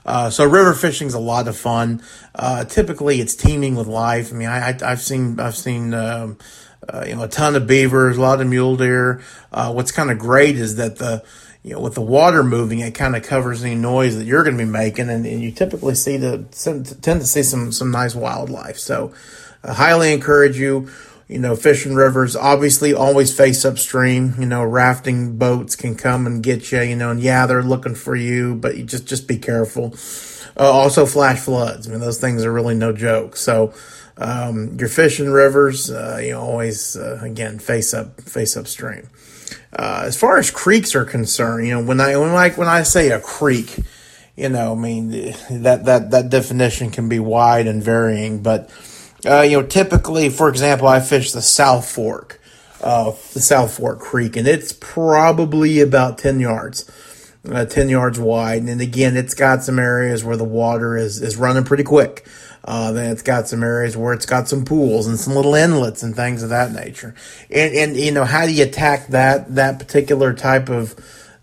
Uh, 0.06 0.30
so 0.30 0.46
river 0.46 0.74
fishing 0.74 1.08
is 1.08 1.14
a 1.14 1.20
lot 1.20 1.50
of 1.50 1.58
fun. 1.58 2.02
typically, 2.70 3.20
it's 3.20 3.36
teeming 3.36 3.76
with 3.76 3.88
life. 3.88 4.32
I 4.32 4.36
mean, 4.36 4.48
I, 4.48 4.72
have 4.80 5.02
seen 5.02 5.40
I've 5.40 5.58
seen 5.58 5.94
um, 5.94 6.38
you 7.06 7.16
know 7.16 7.24
a 7.24 7.28
ton 7.28 7.56
of 7.56 7.68
beavers, 7.68 8.16
a 8.16 8.22
lot 8.22 8.40
of 8.40 8.48
mule 8.48 8.78
deer. 8.78 9.22
what's 9.52 9.92
kind 9.92 10.10
of 10.10 10.18
great 10.18 10.56
is 10.56 10.78
that 10.78 10.98
the 10.98 11.24
you 11.68 11.74
know, 11.74 11.82
with 11.82 11.96
the 11.96 12.02
water 12.02 12.44
moving, 12.44 12.80
it 12.80 12.96
kind 12.96 13.14
of 13.14 13.24
covers 13.24 13.62
any 13.62 13.76
noise 13.76 14.16
that 14.16 14.24
you're 14.24 14.44
going 14.46 14.58
to 14.58 14.64
be 14.64 14.70
making, 14.70 15.10
and, 15.10 15.26
and 15.26 15.42
you 15.42 15.52
typically 15.52 15.96
see 15.96 16.16
the 16.16 16.46
tend 17.02 17.20
to 17.20 17.28
see 17.28 17.44
some 17.44 17.74
some 17.74 17.92
nice 17.92 18.16
wildlife. 18.16 18.78
So, 18.80 19.14
I 19.66 19.74
highly 19.74 20.14
encourage 20.14 20.58
you. 20.58 20.90
You 21.28 21.40
know, 21.40 21.58
fishing 21.58 21.94
rivers 21.94 22.38
obviously 22.38 22.94
always 22.94 23.36
face 23.36 23.66
upstream. 23.66 24.36
You 24.40 24.46
know, 24.46 24.64
rafting 24.64 25.38
boats 25.38 25.76
can 25.76 25.96
come 25.96 26.26
and 26.26 26.42
get 26.42 26.72
you. 26.72 26.82
You 26.82 26.96
know, 26.96 27.12
and 27.12 27.20
yeah, 27.20 27.46
they're 27.46 27.62
looking 27.62 27.96
for 27.96 28.16
you, 28.16 28.56
but 28.56 28.78
you 28.78 28.86
just 28.86 29.06
just 29.06 29.28
be 29.28 29.38
careful. 29.38 29.94
Uh, 30.56 30.72
also, 30.72 31.06
flash 31.06 31.42
floods. 31.42 31.86
I 31.86 31.92
mean, 31.92 32.00
those 32.00 32.18
things 32.18 32.46
are 32.46 32.54
really 32.54 32.76
no 32.76 32.94
joke. 32.94 33.36
So, 33.36 33.74
um, 34.16 34.78
your 34.80 34.88
fishing 34.88 35.30
rivers, 35.30 35.92
uh, 35.92 36.22
you 36.24 36.32
know, 36.32 36.40
always 36.40 36.96
uh, 36.96 37.20
again 37.22 37.60
face 37.60 37.94
up 37.94 38.22
face 38.22 38.56
upstream. 38.56 39.10
Uh, 39.74 40.04
as 40.06 40.18
far 40.18 40.38
as 40.38 40.52
creeks 40.52 40.96
are 40.96 41.06
concerned, 41.06 41.68
you 41.68 41.74
know, 41.74 41.84
when 41.84 42.00
I 42.00 42.18
when 42.18 42.30
I 42.30 42.50
when 42.52 42.68
I 42.68 42.84
say 42.84 43.10
a 43.12 43.20
creek, 43.20 43.80
you 44.36 44.50
know, 44.50 44.74
I 44.74 44.76
mean 44.76 45.12
that 45.50 45.86
that 45.86 46.12
that 46.12 46.30
definition 46.30 46.92
can 46.92 47.10
be 47.10 47.20
wide 47.20 47.68
and 47.68 47.84
varying, 47.84 48.42
but 48.42 48.70
uh, 49.26 49.42
you 49.42 49.60
know, 49.60 49.66
typically, 49.66 50.30
for 50.30 50.50
example, 50.50 50.88
I 50.88 51.00
fish 51.00 51.32
the 51.32 51.42
South 51.42 51.90
Fork, 51.90 52.40
uh, 52.82 53.12
the 53.34 53.40
South 53.40 53.78
Fork 53.78 54.00
Creek, 54.00 54.36
and 54.36 54.48
it's 54.48 54.74
probably 54.74 55.82
about 55.82 56.18
ten 56.18 56.40
yards. 56.40 56.90
Uh, 57.50 57.64
10 57.64 57.88
yards 57.88 58.20
wide. 58.20 58.64
And 58.64 58.82
again, 58.82 59.16
it's 59.16 59.34
got 59.34 59.64
some 59.64 59.80
areas 59.80 60.22
where 60.22 60.36
the 60.36 60.44
water 60.44 60.98
is, 60.98 61.22
is 61.22 61.38
running 61.38 61.64
pretty 61.64 61.84
quick. 61.84 62.28
Uh, 62.64 62.94
it's 62.96 63.22
got 63.22 63.48
some 63.48 63.64
areas 63.64 63.96
where 63.96 64.14
it's 64.14 64.26
got 64.26 64.48
some 64.48 64.66
pools 64.66 65.08
and 65.08 65.20
some 65.20 65.34
little 65.34 65.56
inlets 65.56 66.04
and 66.04 66.16
things 66.16 66.44
of 66.44 66.50
that 66.50 66.72
nature. 66.72 67.16
And, 67.50 67.74
and 67.74 67.98
you 67.98 68.12
know, 68.12 68.26
how 68.26 68.46
do 68.46 68.54
you 68.54 68.64
attack 68.64 69.08
that, 69.08 69.56
that 69.56 69.80
particular 69.80 70.34
type 70.34 70.70
of, 70.70 70.94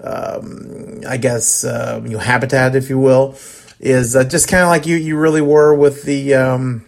um, 0.00 1.00
I 1.08 1.16
guess, 1.16 1.64
uh, 1.64 2.00
you 2.04 2.10
know, 2.10 2.18
habitat, 2.18 2.76
if 2.76 2.90
you 2.90 2.98
will, 2.98 3.36
is 3.80 4.14
uh, 4.14 4.24
just 4.24 4.48
kind 4.48 4.62
of 4.62 4.68
like 4.68 4.86
you, 4.86 4.96
you 4.96 5.16
really 5.16 5.40
were 5.40 5.74
with 5.74 6.02
the, 6.02 6.34
um, 6.34 6.84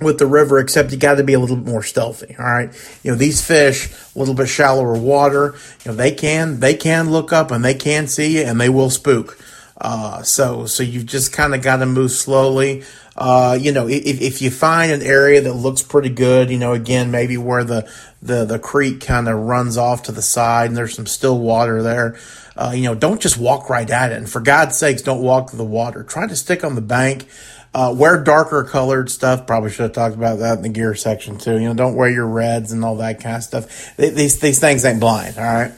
with 0.00 0.18
the 0.18 0.26
river, 0.26 0.58
except 0.58 0.92
you 0.92 0.98
got 0.98 1.14
to 1.14 1.24
be 1.24 1.32
a 1.32 1.38
little 1.38 1.56
bit 1.56 1.66
more 1.66 1.82
stealthy. 1.82 2.36
All 2.38 2.44
right, 2.44 2.70
you 3.02 3.10
know 3.10 3.16
these 3.16 3.44
fish, 3.44 3.90
a 4.14 4.18
little 4.18 4.34
bit 4.34 4.48
shallower 4.48 4.96
water. 4.96 5.54
You 5.84 5.90
know 5.90 5.96
they 5.96 6.12
can 6.12 6.60
they 6.60 6.74
can 6.74 7.10
look 7.10 7.32
up 7.32 7.50
and 7.50 7.64
they 7.64 7.74
can 7.74 8.06
see 8.06 8.38
you 8.38 8.44
and 8.44 8.60
they 8.60 8.68
will 8.68 8.90
spook. 8.90 9.38
Uh, 9.78 10.22
so 10.22 10.66
so 10.66 10.82
you've 10.82 11.06
just 11.06 11.32
kind 11.32 11.54
of 11.54 11.62
got 11.62 11.76
to 11.78 11.86
move 11.86 12.10
slowly. 12.10 12.82
Uh, 13.16 13.56
you 13.58 13.72
know, 13.72 13.88
if, 13.88 14.20
if 14.20 14.42
you 14.42 14.50
find 14.50 14.92
an 14.92 15.02
area 15.02 15.40
that 15.40 15.54
looks 15.54 15.82
pretty 15.82 16.10
good, 16.10 16.50
you 16.50 16.58
know, 16.58 16.74
again, 16.74 17.10
maybe 17.10 17.38
where 17.38 17.64
the, 17.64 17.90
the, 18.20 18.44
the 18.44 18.58
creek 18.58 19.00
kind 19.00 19.26
of 19.26 19.38
runs 19.38 19.78
off 19.78 20.02
to 20.02 20.12
the 20.12 20.20
side 20.20 20.68
and 20.68 20.76
there's 20.76 20.94
some 20.94 21.06
still 21.06 21.38
water 21.38 21.82
there, 21.82 22.18
uh, 22.56 22.72
you 22.74 22.82
know, 22.82 22.94
don't 22.94 23.20
just 23.20 23.38
walk 23.38 23.70
right 23.70 23.88
at 23.88 24.12
it. 24.12 24.18
And 24.18 24.28
for 24.28 24.40
God's 24.40 24.76
sakes, 24.76 25.00
don't 25.00 25.22
walk 25.22 25.50
to 25.50 25.56
the 25.56 25.64
water. 25.64 26.02
Try 26.02 26.26
to 26.26 26.36
stick 26.36 26.62
on 26.62 26.74
the 26.74 26.82
bank. 26.82 27.26
Uh, 27.74 27.94
wear 27.94 28.22
darker 28.22 28.64
colored 28.64 29.10
stuff. 29.10 29.46
Probably 29.46 29.70
should 29.70 29.82
have 29.82 29.92
talked 29.92 30.14
about 30.14 30.38
that 30.38 30.58
in 30.58 30.62
the 30.62 30.68
gear 30.68 30.94
section 30.94 31.38
too. 31.38 31.54
You 31.54 31.68
know, 31.68 31.74
don't 31.74 31.94
wear 31.94 32.10
your 32.10 32.26
reds 32.26 32.72
and 32.72 32.84
all 32.84 32.96
that 32.96 33.20
kind 33.20 33.36
of 33.36 33.42
stuff. 33.42 33.96
These, 33.96 34.40
these 34.40 34.58
things 34.58 34.84
ain't 34.84 35.00
blind. 35.00 35.36
All 35.38 35.44
right. 35.44 35.72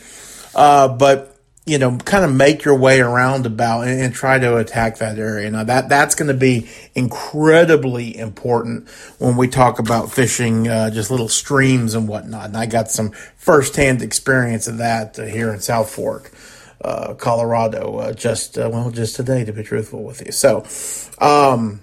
Uh, 0.54 0.88
but 0.88 1.37
you 1.68 1.78
know, 1.78 1.98
kind 1.98 2.24
of 2.24 2.32
make 2.32 2.64
your 2.64 2.76
way 2.76 3.00
around 3.00 3.44
about 3.44 3.86
and, 3.86 4.00
and 4.00 4.14
try 4.14 4.38
to 4.38 4.56
attack 4.56 4.98
that 4.98 5.18
area. 5.18 5.50
Now 5.50 5.64
that 5.64 5.88
that's 5.88 6.14
going 6.14 6.28
to 6.28 6.34
be 6.34 6.68
incredibly 6.94 8.16
important 8.16 8.88
when 9.18 9.36
we 9.36 9.48
talk 9.48 9.78
about 9.78 10.10
fishing 10.10 10.66
uh, 10.66 10.90
just 10.90 11.10
little 11.10 11.28
streams 11.28 11.94
and 11.94 12.08
whatnot. 12.08 12.46
And 12.46 12.56
I 12.56 12.66
got 12.66 12.90
some 12.90 13.10
firsthand 13.36 14.02
experience 14.02 14.66
of 14.66 14.78
that 14.78 15.18
uh, 15.18 15.24
here 15.24 15.52
in 15.52 15.60
South 15.60 15.90
Fork. 15.90 16.32
Uh, 16.80 17.12
Colorado, 17.14 17.96
uh, 17.96 18.12
just 18.12 18.56
uh, 18.56 18.70
well, 18.72 18.92
just 18.92 19.16
today, 19.16 19.44
to 19.44 19.52
be 19.52 19.64
truthful 19.64 20.04
with 20.04 20.24
you. 20.24 20.30
So, 20.30 20.64
um, 21.20 21.80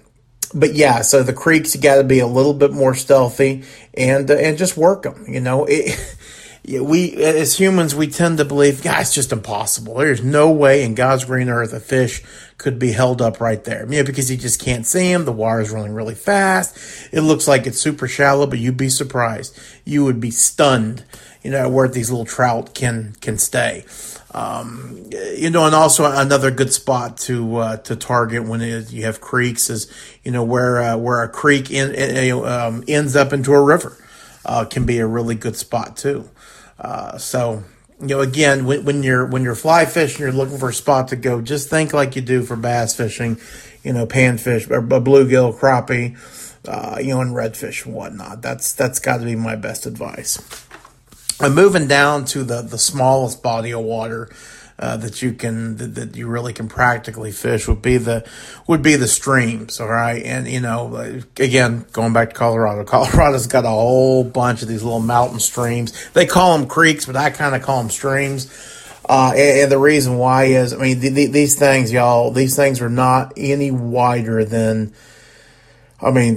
but 0.54 0.74
yeah, 0.74 1.02
so 1.02 1.22
the 1.22 1.34
creeks 1.34 1.74
you 1.74 1.82
got 1.82 1.96
to 1.96 2.04
be 2.04 2.20
a 2.20 2.26
little 2.26 2.54
bit 2.54 2.72
more 2.72 2.94
stealthy 2.94 3.64
and 3.92 4.30
uh, 4.30 4.34
and 4.36 4.56
just 4.56 4.74
work 4.74 5.02
them. 5.02 5.26
You 5.28 5.40
know, 5.40 5.66
it, 5.68 5.98
we 6.66 7.14
as 7.22 7.58
humans 7.58 7.94
we 7.94 8.08
tend 8.08 8.38
to 8.38 8.44
believe, 8.44 8.82
God, 8.82 9.00
it's 9.00 9.14
just 9.14 9.32
impossible. 9.32 9.94
There's 9.94 10.22
no 10.22 10.50
way 10.50 10.82
in 10.82 10.94
God's 10.94 11.24
green 11.24 11.48
earth 11.48 11.72
a 11.72 11.80
fish 11.80 12.22
could 12.58 12.78
be 12.78 12.92
held 12.92 13.22
up 13.22 13.40
right 13.40 13.62
there. 13.62 13.86
Know, 13.86 14.02
because 14.02 14.30
you 14.30 14.36
just 14.36 14.60
can't 14.60 14.84
see 14.84 15.12
him. 15.12 15.24
The 15.24 15.32
water's 15.32 15.70
running 15.70 15.92
really 15.92 16.14
fast. 16.14 17.12
It 17.12 17.20
looks 17.20 17.46
like 17.46 17.66
it's 17.66 17.80
super 17.80 18.08
shallow, 18.08 18.46
but 18.46 18.58
you'd 18.58 18.76
be 18.76 18.88
surprised. 18.88 19.58
You 19.84 20.04
would 20.04 20.20
be 20.20 20.30
stunned. 20.30 21.04
You 21.44 21.52
know 21.52 21.68
where 21.68 21.86
these 21.86 22.10
little 22.10 22.26
trout 22.26 22.74
can 22.74 23.14
can 23.20 23.38
stay. 23.38 23.84
Um, 24.32 25.08
you 25.36 25.50
know, 25.50 25.64
and 25.66 25.74
also 25.74 26.04
another 26.04 26.50
good 26.50 26.72
spot 26.72 27.16
to 27.18 27.56
uh, 27.58 27.76
to 27.78 27.94
target 27.94 28.44
when 28.44 28.60
it, 28.60 28.92
you 28.92 29.04
have 29.04 29.20
creeks 29.20 29.70
is 29.70 29.90
you 30.24 30.32
know 30.32 30.42
where 30.42 30.82
uh, 30.82 30.96
where 30.96 31.22
a 31.22 31.28
creek 31.28 31.70
in, 31.70 32.44
um, 32.44 32.82
ends 32.88 33.14
up 33.14 33.32
into 33.32 33.52
a 33.52 33.62
river 33.62 33.96
uh, 34.44 34.64
can 34.64 34.84
be 34.84 34.98
a 34.98 35.06
really 35.06 35.36
good 35.36 35.56
spot 35.56 35.96
too. 35.96 36.28
Uh, 36.78 37.18
so 37.18 37.64
you 38.00 38.08
know, 38.08 38.20
again, 38.20 38.66
when, 38.66 38.84
when, 38.84 39.02
you're 39.02 39.24
when 39.24 39.42
you're 39.42 39.54
fly 39.54 39.86
fishing, 39.86 40.20
you're 40.20 40.32
looking 40.32 40.58
for 40.58 40.68
a 40.68 40.74
spot 40.74 41.08
to 41.08 41.16
go. 41.16 41.40
Just 41.40 41.70
think 41.70 41.92
like 41.92 42.14
you 42.14 42.22
do 42.22 42.42
for 42.42 42.56
bass 42.56 42.94
fishing, 42.94 43.38
you 43.82 43.92
know, 43.92 44.06
panfish, 44.06 44.70
or 44.70 44.82
bluegill, 44.82 45.58
crappie, 45.58 46.16
uh, 46.68 46.98
you 46.98 47.14
know, 47.14 47.20
and 47.22 47.34
redfish 47.34 47.86
and 47.86 47.94
whatnot. 47.94 48.42
That's 48.42 48.74
that's 48.74 48.98
got 48.98 49.18
to 49.18 49.24
be 49.24 49.36
my 49.36 49.56
best 49.56 49.86
advice. 49.86 50.38
I'm 51.40 51.54
moving 51.54 51.86
down 51.88 52.26
to 52.26 52.44
the 52.44 52.60
the 52.60 52.78
smallest 52.78 53.42
body 53.42 53.72
of 53.72 53.80
water 53.80 54.30
uh, 54.78 54.96
that 54.98 55.22
you 55.22 55.32
can 55.32 55.76
that, 55.76 55.94
that, 55.94 56.16
you 56.16 56.26
really 56.26 56.52
can 56.52 56.68
practically 56.68 57.32
fish 57.32 57.66
would 57.66 57.82
be 57.82 57.96
the 57.96 58.26
would 58.66 58.82
be 58.82 58.96
the 58.96 59.08
streams 59.08 59.80
all 59.80 59.88
right? 59.88 60.22
And 60.22 60.46
you 60.46 60.60
know 60.60 61.22
again 61.38 61.86
going 61.92 62.12
back 62.12 62.30
to 62.30 62.34
colorado 62.34 62.84
colorado's 62.86 63.46
got 63.46 63.64
a 63.64 63.68
whole 63.68 64.24
bunch 64.24 64.62
of 64.62 64.68
these 64.68 64.82
little 64.82 65.00
mountain 65.00 65.40
streams. 65.40 66.10
They 66.10 66.26
call 66.26 66.56
them 66.56 66.68
creeks 66.68 67.06
but 67.06 67.16
i 67.16 67.30
kind 67.30 67.54
of 67.54 67.62
call 67.62 67.82
them 67.82 67.90
streams. 67.90 68.72
Uh, 69.08 69.30
and, 69.36 69.60
and, 69.60 69.72
the 69.72 69.78
reason 69.78 70.18
why 70.18 70.46
is 70.46 70.72
i 70.72 70.76
mean 70.78 70.98
the, 70.98 71.10
the, 71.10 71.26
these 71.26 71.56
things 71.56 71.92
y'all 71.92 72.32
these 72.32 72.56
things 72.56 72.80
are 72.80 72.90
not 72.90 73.32
any 73.36 73.70
wider 73.70 74.44
than 74.44 74.92
I 76.00 76.10
mean, 76.10 76.36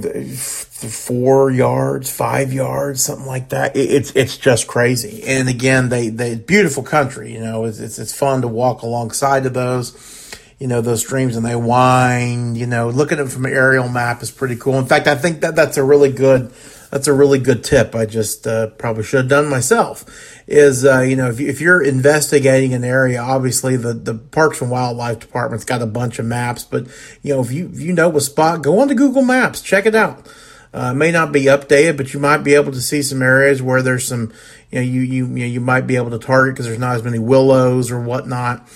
four 0.88 1.50
yards, 1.50 2.10
five 2.10 2.52
yards, 2.52 3.02
something 3.02 3.26
like 3.26 3.50
that. 3.50 3.76
It's 3.76 4.12
it's 4.12 4.36
just 4.36 4.66
crazy. 4.66 5.22
And 5.24 5.48
again, 5.48 5.88
they 5.88 6.08
they 6.08 6.34
beautiful 6.34 6.82
country. 6.82 7.32
You 7.32 7.40
know, 7.40 7.64
it's 7.64 7.78
it's, 7.78 7.98
it's 7.98 8.16
fun 8.16 8.42
to 8.42 8.48
walk 8.48 8.82
alongside 8.82 9.46
of 9.46 9.54
those. 9.54 10.16
You 10.58 10.66
know 10.66 10.80
those 10.82 11.00
streams 11.00 11.36
and 11.36 11.44
they 11.44 11.56
wind. 11.56 12.56
You 12.56 12.66
know, 12.66 12.90
looking 12.90 13.18
at 13.18 13.22
them 13.22 13.28
from 13.28 13.46
an 13.46 13.52
aerial 13.52 13.88
map 13.88 14.22
is 14.22 14.30
pretty 14.30 14.56
cool. 14.56 14.78
In 14.78 14.86
fact, 14.86 15.06
I 15.06 15.14
think 15.14 15.40
that 15.40 15.56
that's 15.56 15.76
a 15.76 15.84
really 15.84 16.12
good 16.12 16.52
that's 16.90 17.06
a 17.06 17.12
really 17.12 17.38
good 17.38 17.62
tip. 17.62 17.94
I 17.94 18.04
just 18.04 18.46
uh, 18.46 18.68
probably 18.68 19.04
should 19.04 19.20
have 19.20 19.28
done 19.28 19.48
myself. 19.48 20.04
Is 20.46 20.84
uh, 20.84 21.00
you 21.00 21.16
know 21.16 21.28
if, 21.28 21.40
if 21.40 21.60
you're 21.60 21.82
investigating 21.82 22.74
an 22.74 22.84
area, 22.84 23.20
obviously 23.20 23.76
the 23.76 23.94
the 23.94 24.14
Parks 24.14 24.60
and 24.60 24.70
Wildlife 24.70 25.20
Department's 25.20 25.64
got 25.64 25.82
a 25.82 25.86
bunch 25.86 26.18
of 26.18 26.26
maps, 26.26 26.64
but 26.64 26.86
you 27.22 27.34
know 27.34 27.40
if 27.40 27.52
you 27.52 27.70
if 27.72 27.80
you 27.80 27.92
know 27.92 28.14
a 28.16 28.20
spot, 28.20 28.62
go 28.62 28.80
onto 28.80 28.94
Google 28.94 29.22
Maps, 29.22 29.62
check 29.62 29.86
it 29.86 29.94
out. 29.94 30.26
Uh, 30.72 30.94
may 30.94 31.10
not 31.10 31.32
be 31.32 31.44
updated, 31.44 31.96
but 31.96 32.14
you 32.14 32.20
might 32.20 32.38
be 32.38 32.54
able 32.54 32.70
to 32.70 32.80
see 32.80 33.02
some 33.02 33.22
areas 33.22 33.60
where 33.60 33.82
there's 33.82 34.06
some, 34.06 34.32
you 34.70 34.78
know, 34.78 34.84
you 34.84 35.00
you 35.00 35.26
you, 35.26 35.40
know, 35.40 35.46
you 35.46 35.60
might 35.60 35.86
be 35.86 35.96
able 35.96 36.10
to 36.10 36.18
target 36.18 36.54
because 36.54 36.66
there's 36.66 36.78
not 36.78 36.94
as 36.94 37.02
many 37.02 37.18
willows 37.18 37.90
or 37.90 38.00
whatnot. 38.00 38.68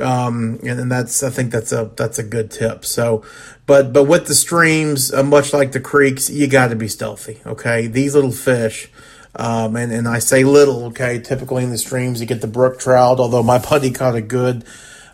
Um, 0.00 0.60
and, 0.62 0.80
and 0.80 0.92
that's 0.92 1.22
I 1.22 1.30
think 1.30 1.50
that's 1.50 1.72
a 1.72 1.90
that's 1.96 2.20
a 2.20 2.22
good 2.22 2.52
tip. 2.52 2.84
So, 2.84 3.24
but 3.66 3.92
but 3.92 4.04
with 4.04 4.26
the 4.26 4.34
streams, 4.34 5.12
uh, 5.12 5.24
much 5.24 5.52
like 5.52 5.72
the 5.72 5.80
creeks, 5.80 6.30
you 6.30 6.46
got 6.46 6.68
to 6.68 6.76
be 6.76 6.88
stealthy. 6.88 7.40
Okay, 7.44 7.88
these 7.88 8.14
little 8.14 8.32
fish. 8.32 8.90
Um, 9.36 9.74
and, 9.74 9.90
and 9.90 10.06
I 10.06 10.20
say 10.20 10.44
little, 10.44 10.84
okay, 10.84 11.18
typically 11.18 11.64
in 11.64 11.70
the 11.70 11.78
streams 11.78 12.20
you 12.20 12.26
get 12.26 12.40
the 12.40 12.46
brook 12.46 12.78
trout, 12.78 13.18
although 13.18 13.42
my 13.42 13.58
buddy 13.58 13.90
caught 13.90 14.14
a 14.14 14.20
good, 14.20 14.64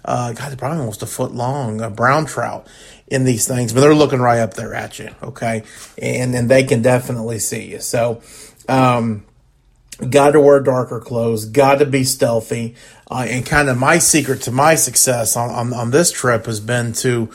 uh, 0.05 0.35
God, 0.35 0.59
probably 0.59 0.79
almost 0.81 1.03
a 1.03 1.07
foot 1.07 1.33
long, 1.33 1.81
a 1.81 1.89
brown 1.89 2.27
trout 2.27 2.67
in 3.11 3.25
these 3.25 3.47
things, 3.47 3.73
but 3.73 3.81
they're 3.81 3.95
looking 3.95 4.21
right 4.21 4.39
up 4.39 4.55
there 4.55 4.73
at 4.73 4.99
you, 4.99 5.11
okay? 5.23 5.65
And 5.99 6.35
and 6.35 6.49
they 6.49 6.65
can 6.65 6.81
definitely 6.81 7.41
see 7.41 7.71
you. 7.71 7.81
So, 7.81 8.23
um, 8.69 9.25
got 10.09 10.31
to 10.31 10.41
wear 10.41 10.61
darker 10.61 11.01
clothes, 11.01 11.45
got 11.45 11.81
to 11.81 11.87
be 11.87 12.05
stealthy. 12.05 12.77
Uh, 13.11 13.27
and 13.29 13.45
kind 13.45 13.69
of 13.69 13.77
my 13.77 13.99
secret 13.99 14.41
to 14.43 14.53
my 14.53 14.77
success 14.77 15.37
on, 15.37 15.51
on, 15.51 15.75
on 15.75 15.91
this 15.91 16.13
trip 16.13 16.47
has 16.47 16.61
been 16.61 16.93
to, 16.93 17.29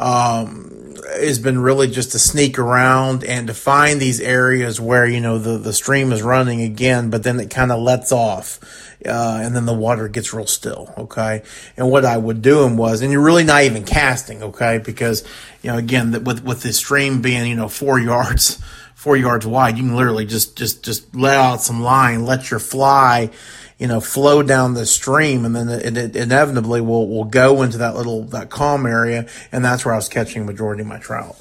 um, 0.00 0.94
has 1.14 1.38
been 1.38 1.58
really 1.58 1.88
just 1.88 2.12
to 2.12 2.18
sneak 2.18 2.58
around 2.58 3.22
and 3.22 3.46
to 3.48 3.54
find 3.54 4.00
these 4.00 4.18
areas 4.18 4.80
where, 4.80 5.06
you 5.06 5.20
know, 5.20 5.38
the, 5.38 5.58
the 5.58 5.74
stream 5.74 6.10
is 6.10 6.22
running 6.22 6.62
again, 6.62 7.10
but 7.10 7.22
then 7.22 7.38
it 7.38 7.50
kind 7.50 7.70
of 7.70 7.80
lets 7.80 8.10
off 8.10 8.58
uh, 9.04 9.40
and 9.42 9.54
then 9.54 9.66
the 9.66 9.74
water 9.74 10.08
gets 10.08 10.32
real 10.32 10.46
still. 10.46 10.92
Okay. 10.96 11.42
And 11.76 11.90
what 11.90 12.06
I 12.06 12.16
would 12.16 12.40
do 12.40 12.62
him 12.62 12.78
was, 12.78 13.02
and 13.02 13.12
you're 13.12 13.22
really 13.22 13.44
not 13.44 13.64
even 13.64 13.84
casting. 13.84 14.42
Okay. 14.42 14.78
Because, 14.78 15.22
you 15.62 15.70
know, 15.70 15.76
again, 15.76 16.24
with, 16.24 16.44
with 16.44 16.62
the 16.62 16.72
stream 16.72 17.20
being, 17.20 17.46
you 17.46 17.56
know, 17.56 17.68
four 17.68 17.98
yards, 17.98 18.58
four 18.94 19.18
yards 19.18 19.46
wide, 19.46 19.76
you 19.76 19.84
can 19.84 19.96
literally 19.96 20.24
just, 20.24 20.56
just, 20.56 20.82
just 20.82 21.14
let 21.14 21.36
out 21.36 21.60
some 21.60 21.82
line, 21.82 22.24
let 22.24 22.50
your 22.50 22.60
fly, 22.60 23.30
you 23.80 23.86
know, 23.86 23.98
flow 23.98 24.42
down 24.42 24.74
the 24.74 24.84
stream, 24.84 25.46
and 25.46 25.56
then 25.56 25.68
it, 25.70 25.96
it, 25.96 26.14
inevitably 26.14 26.82
will 26.82 27.08
will 27.08 27.24
go 27.24 27.62
into 27.62 27.78
that 27.78 27.96
little 27.96 28.24
that 28.24 28.50
calm 28.50 28.84
area, 28.84 29.26
and 29.50 29.64
that's 29.64 29.86
where 29.86 29.94
I 29.94 29.96
was 29.96 30.08
catching 30.08 30.44
majority 30.44 30.82
of 30.82 30.86
my 30.86 30.98
trout. 30.98 31.36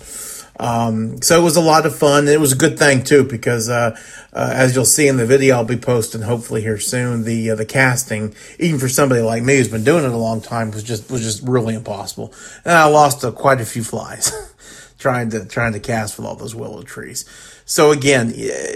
Um, 0.57 1.21
so 1.21 1.39
it 1.39 1.43
was 1.43 1.57
a 1.57 1.61
lot 1.61 1.85
of 1.85 1.95
fun. 1.95 2.27
It 2.27 2.39
was 2.39 2.51
a 2.51 2.55
good 2.55 2.77
thing 2.77 3.03
too 3.03 3.23
because, 3.23 3.69
uh, 3.69 3.97
uh, 4.33 4.51
as 4.53 4.75
you'll 4.75 4.83
see 4.85 5.07
in 5.07 5.15
the 5.15 5.25
video, 5.25 5.55
I'll 5.55 5.63
be 5.63 5.77
posting 5.77 6.21
hopefully 6.21 6.61
here 6.61 6.79
soon. 6.79 7.23
The 7.23 7.51
uh, 7.51 7.55
the 7.55 7.65
casting, 7.65 8.33
even 8.57 8.79
for 8.79 8.89
somebody 8.89 9.21
like 9.21 9.43
me 9.43 9.57
who's 9.57 9.67
been 9.67 9.83
doing 9.83 10.05
it 10.05 10.11
a 10.11 10.17
long 10.17 10.39
time, 10.39 10.71
was 10.71 10.83
just 10.83 11.11
was 11.11 11.21
just 11.21 11.43
really 11.43 11.75
impossible. 11.75 12.33
And 12.63 12.73
I 12.73 12.85
lost 12.85 13.23
uh, 13.25 13.31
quite 13.31 13.59
a 13.59 13.65
few 13.65 13.83
flies 13.83 14.31
trying 14.99 15.31
to 15.31 15.45
trying 15.45 15.73
to 15.73 15.79
cast 15.79 16.17
with 16.17 16.27
all 16.27 16.35
those 16.35 16.53
willow 16.53 16.83
trees. 16.83 17.25
So 17.65 17.91
again, 17.91 18.33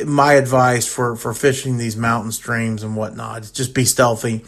my 0.07 0.33
advice 0.33 0.87
for 0.87 1.15
for 1.15 1.33
fishing 1.33 1.77
these 1.77 1.95
mountain 1.95 2.31
streams 2.31 2.81
and 2.81 2.95
whatnot 2.95 3.43
is 3.43 3.51
just 3.51 3.75
be 3.75 3.85
stealthy. 3.85 4.43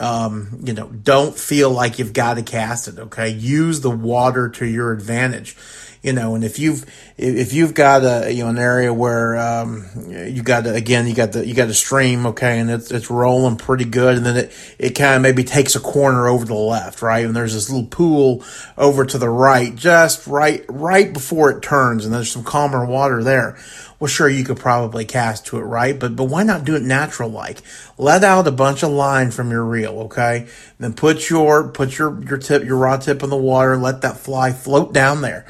Um, 0.00 0.60
you 0.62 0.74
know, 0.74 0.86
don't 0.86 1.36
feel 1.36 1.70
like 1.70 1.98
you've 1.98 2.12
got 2.12 2.34
to 2.34 2.42
cast 2.42 2.88
it. 2.88 2.98
Okay, 2.98 3.28
use 3.28 3.80
the 3.80 3.90
water 3.90 4.48
to 4.50 4.66
your 4.66 4.92
advantage 4.92 5.56
you 6.02 6.12
know, 6.12 6.34
and 6.34 6.44
if 6.44 6.58
you've 6.58 6.84
if 7.18 7.52
you've 7.52 7.74
got 7.74 8.04
a 8.04 8.32
you 8.32 8.44
know 8.44 8.50
an 8.50 8.58
area 8.58 8.94
where 8.94 9.36
um, 9.36 9.84
you 10.08 10.40
got 10.40 10.64
to, 10.64 10.74
again 10.74 11.08
you 11.08 11.14
got 11.14 11.32
the 11.32 11.44
you 11.44 11.52
got 11.52 11.68
a 11.68 11.74
stream, 11.74 12.26
okay, 12.26 12.60
and 12.60 12.70
it's 12.70 12.92
it's 12.92 13.10
rolling 13.10 13.56
pretty 13.56 13.84
good, 13.84 14.16
and 14.16 14.24
then 14.24 14.36
it 14.36 14.52
it 14.78 14.90
kind 14.90 15.16
of 15.16 15.22
maybe 15.22 15.42
takes 15.42 15.74
a 15.74 15.80
corner 15.80 16.28
over 16.28 16.44
to 16.44 16.48
the 16.48 16.54
left, 16.54 17.02
right, 17.02 17.26
and 17.26 17.34
there's 17.34 17.54
this 17.54 17.68
little 17.70 17.88
pool 17.88 18.44
over 18.76 19.04
to 19.04 19.18
the 19.18 19.28
right, 19.28 19.74
just 19.74 20.28
right 20.28 20.64
right 20.68 21.12
before 21.12 21.50
it 21.50 21.60
turns, 21.60 22.04
and 22.04 22.14
there's 22.14 22.30
some 22.30 22.44
calmer 22.44 22.86
water 22.86 23.24
there. 23.24 23.58
Well, 23.98 24.08
sure, 24.08 24.28
you 24.28 24.44
could 24.44 24.58
probably 24.58 25.04
cast 25.04 25.46
to 25.46 25.58
it, 25.58 25.62
right? 25.62 25.98
But 25.98 26.14
but 26.14 26.24
why 26.24 26.44
not 26.44 26.64
do 26.64 26.76
it 26.76 26.82
natural 26.82 27.30
like? 27.30 27.62
Let 27.98 28.22
out 28.22 28.46
a 28.46 28.52
bunch 28.52 28.84
of 28.84 28.90
line 28.90 29.32
from 29.32 29.50
your 29.50 29.64
reel, 29.64 30.02
okay? 30.02 30.46
then 30.78 30.92
put 30.92 31.28
your 31.28 31.66
put 31.70 31.98
your 31.98 32.22
your 32.22 32.38
tip 32.38 32.62
your 32.62 32.76
rod 32.76 33.02
tip 33.02 33.24
in 33.24 33.30
the 33.30 33.36
water, 33.36 33.76
let 33.76 34.02
that 34.02 34.18
fly 34.18 34.52
float 34.52 34.92
down 34.92 35.20
there 35.20 35.44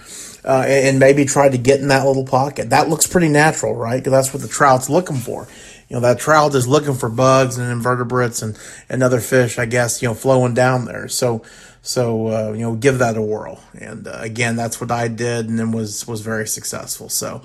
uh, 0.49 0.65
and 0.67 0.99
maybe 0.99 1.25
try 1.25 1.49
to 1.49 1.58
get 1.59 1.81
in 1.81 1.89
that 1.89 2.07
little 2.07 2.25
pocket. 2.25 2.71
That 2.71 2.89
looks 2.89 3.07
pretty 3.07 3.29
natural, 3.29 3.75
right? 3.75 3.97
Because 3.97 4.13
that's 4.13 4.33
what 4.33 4.43
the 4.43 4.49
trout's 4.49 4.89
looking 4.89 5.17
for. 5.17 5.49
You 5.89 5.97
know, 5.97 6.01
that 6.01 6.19
trout 6.19 6.55
is 6.55 6.69
looking 6.69 6.95
for 6.95 7.09
bugs 7.09 7.57
and 7.57 7.71
invertebrates 7.71 8.43
and, 8.43 8.59
and 8.89 9.03
other 9.03 9.21
fish, 9.21 9.59
I 9.59 9.67
guess, 9.67 10.03
you 10.03 10.09
know, 10.09 10.15
flowing 10.15 10.55
down 10.55 10.85
there. 10.85 11.09
So, 11.09 11.43
so, 11.81 12.29
uh, 12.29 12.53
you 12.53 12.61
know, 12.61 12.75
give 12.75 12.99
that 12.99 13.17
a 13.17 13.23
whirl. 13.23 13.63
And 13.75 14.07
uh, 14.07 14.19
again, 14.21 14.57
that's 14.57 14.81
what 14.81 14.91
I 14.91 15.09
did 15.09 15.49
and 15.49 15.59
then 15.59 15.73
was, 15.73 16.07
was 16.07 16.21
very 16.21 16.47
successful. 16.47 17.09
So, 17.09 17.43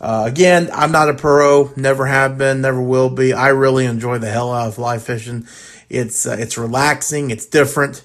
uh, 0.00 0.24
again, 0.26 0.70
I'm 0.72 0.90
not 0.90 1.10
a 1.10 1.14
pro, 1.14 1.70
never 1.76 2.06
have 2.06 2.38
been, 2.38 2.62
never 2.62 2.80
will 2.80 3.10
be. 3.10 3.34
I 3.34 3.48
really 3.48 3.84
enjoy 3.84 4.18
the 4.18 4.30
hell 4.30 4.52
out 4.52 4.68
of 4.68 4.74
fly 4.76 4.98
fishing. 4.98 5.46
It's, 5.90 6.26
uh, 6.26 6.36
it's 6.38 6.56
relaxing. 6.56 7.30
It's 7.30 7.44
different. 7.44 8.02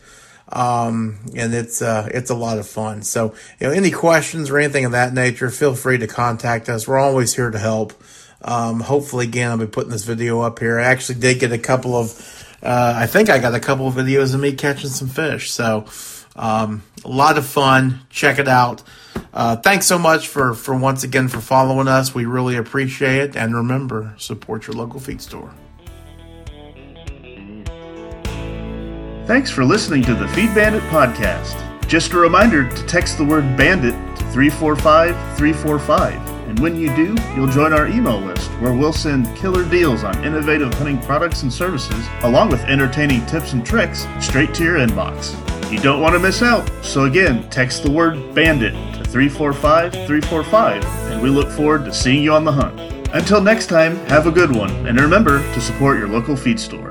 Um, 0.50 1.20
and 1.36 1.54
it's, 1.54 1.82
uh, 1.82 2.10
it's 2.14 2.30
a 2.30 2.36
lot 2.36 2.58
of 2.58 2.68
fun. 2.68 3.02
So, 3.04 3.36
you 3.60 3.68
know, 3.68 3.74
any 3.74 3.92
questions 3.92 4.50
or 4.50 4.58
anything 4.58 4.86
of 4.86 4.94
that 4.94 5.14
nature, 5.14 5.50
feel 5.50 5.76
free 5.76 5.98
to 5.98 6.08
contact 6.08 6.70
us. 6.70 6.88
We're 6.88 6.98
always 6.98 7.36
here 7.36 7.52
to 7.52 7.60
help. 7.60 7.94
Um, 8.42 8.80
hopefully 8.80 9.26
again, 9.26 9.52
I'll 9.52 9.58
be 9.58 9.68
putting 9.68 9.92
this 9.92 10.06
video 10.06 10.42
up 10.42 10.60
here. 10.60 10.80
I 10.80 10.86
actually 10.86 11.20
did 11.20 11.40
get 11.40 11.52
a 11.52 11.58
couple 11.58 11.96
of, 11.96 12.58
uh, 12.64 12.94
I 12.96 13.08
think 13.08 13.30
I 13.30 13.40
got 13.40 13.56
a 13.56 13.60
couple 13.60 13.88
of 13.88 13.96
videos 13.96 14.34
of 14.34 14.40
me 14.40 14.54
catching 14.54 14.90
some 14.90 15.10
fish. 15.10 15.52
So, 15.52 15.86
um, 16.36 16.84
a 17.04 17.10
lot 17.10 17.38
of 17.38 17.46
fun. 17.46 18.02
Check 18.10 18.40
it 18.40 18.48
out. 18.48 18.84
Uh, 19.34 19.56
thanks 19.58 19.86
so 19.86 20.00
much 20.00 20.28
for, 20.28 20.54
for 20.54 20.76
once 20.76 21.04
again 21.04 21.28
for 21.28 21.42
following 21.42 21.88
us. 21.88 22.14
We 22.16 22.26
really 22.26 22.56
appreciate 22.56 23.22
it. 23.22 23.36
And 23.36 23.56
remember, 23.56 24.14
support 24.18 24.68
your 24.68 24.76
local 24.76 25.00
feed 25.00 25.22
store. 25.22 25.52
Thanks 29.28 29.52
for 29.52 29.66
listening 29.66 30.04
to 30.04 30.16
the 30.16 30.26
Feed 30.30 30.56
Bandit 30.56 30.84
podcast. 30.84 31.62
Just 31.86 32.14
a 32.14 32.18
reminder 32.18 32.70
to 32.70 32.86
text 32.86 33.18
the 33.18 33.26
word 33.26 33.58
bandit 33.58 33.92
to 33.92 34.24
345 34.32 35.38
345. 35.38 36.48
And 36.48 36.58
when 36.60 36.78
you 36.78 36.96
do, 36.96 37.14
you'll 37.36 37.50
join 37.50 37.74
our 37.74 37.88
email 37.88 38.22
list 38.22 38.50
where 38.62 38.74
we'll 38.74 38.94
send 38.94 39.36
killer 39.36 39.70
deals 39.70 40.06
on 40.06 40.24
innovative 40.24 40.74
hunting 40.76 41.02
products 41.02 41.44
and 41.44 41.52
services, 41.52 42.08
along 42.22 42.52
with 42.52 42.62
entertaining 42.62 43.26
tips 43.26 43.52
and 43.52 43.66
tricks 43.66 44.08
straight 44.22 44.54
to 44.54 44.64
your 44.64 44.78
inbox. 44.78 45.36
You 45.70 45.80
don't 45.80 46.00
want 46.00 46.14
to 46.14 46.20
miss 46.20 46.42
out, 46.42 46.72
so 46.82 47.04
again, 47.04 47.50
text 47.50 47.84
the 47.84 47.92
word 47.92 48.34
bandit 48.34 48.72
to 48.96 49.04
345 49.04 49.92
345, 49.92 50.86
and 51.12 51.22
we 51.22 51.30
look 51.30 51.50
forward 51.50 51.84
to 51.84 51.94
seeing 51.94 52.24
you 52.24 52.32
on 52.32 52.46
the 52.46 52.54
hunt. 52.54 52.80
Until 53.14 53.42
next 53.42 53.68
time, 53.68 53.98
have 54.06 54.26
a 54.26 54.32
good 54.32 54.56
one, 54.56 54.72
and 54.88 54.98
remember 54.98 55.40
to 55.54 55.60
support 55.60 55.98
your 55.98 56.08
local 56.08 56.38
feed 56.38 56.62
store. 56.62 56.87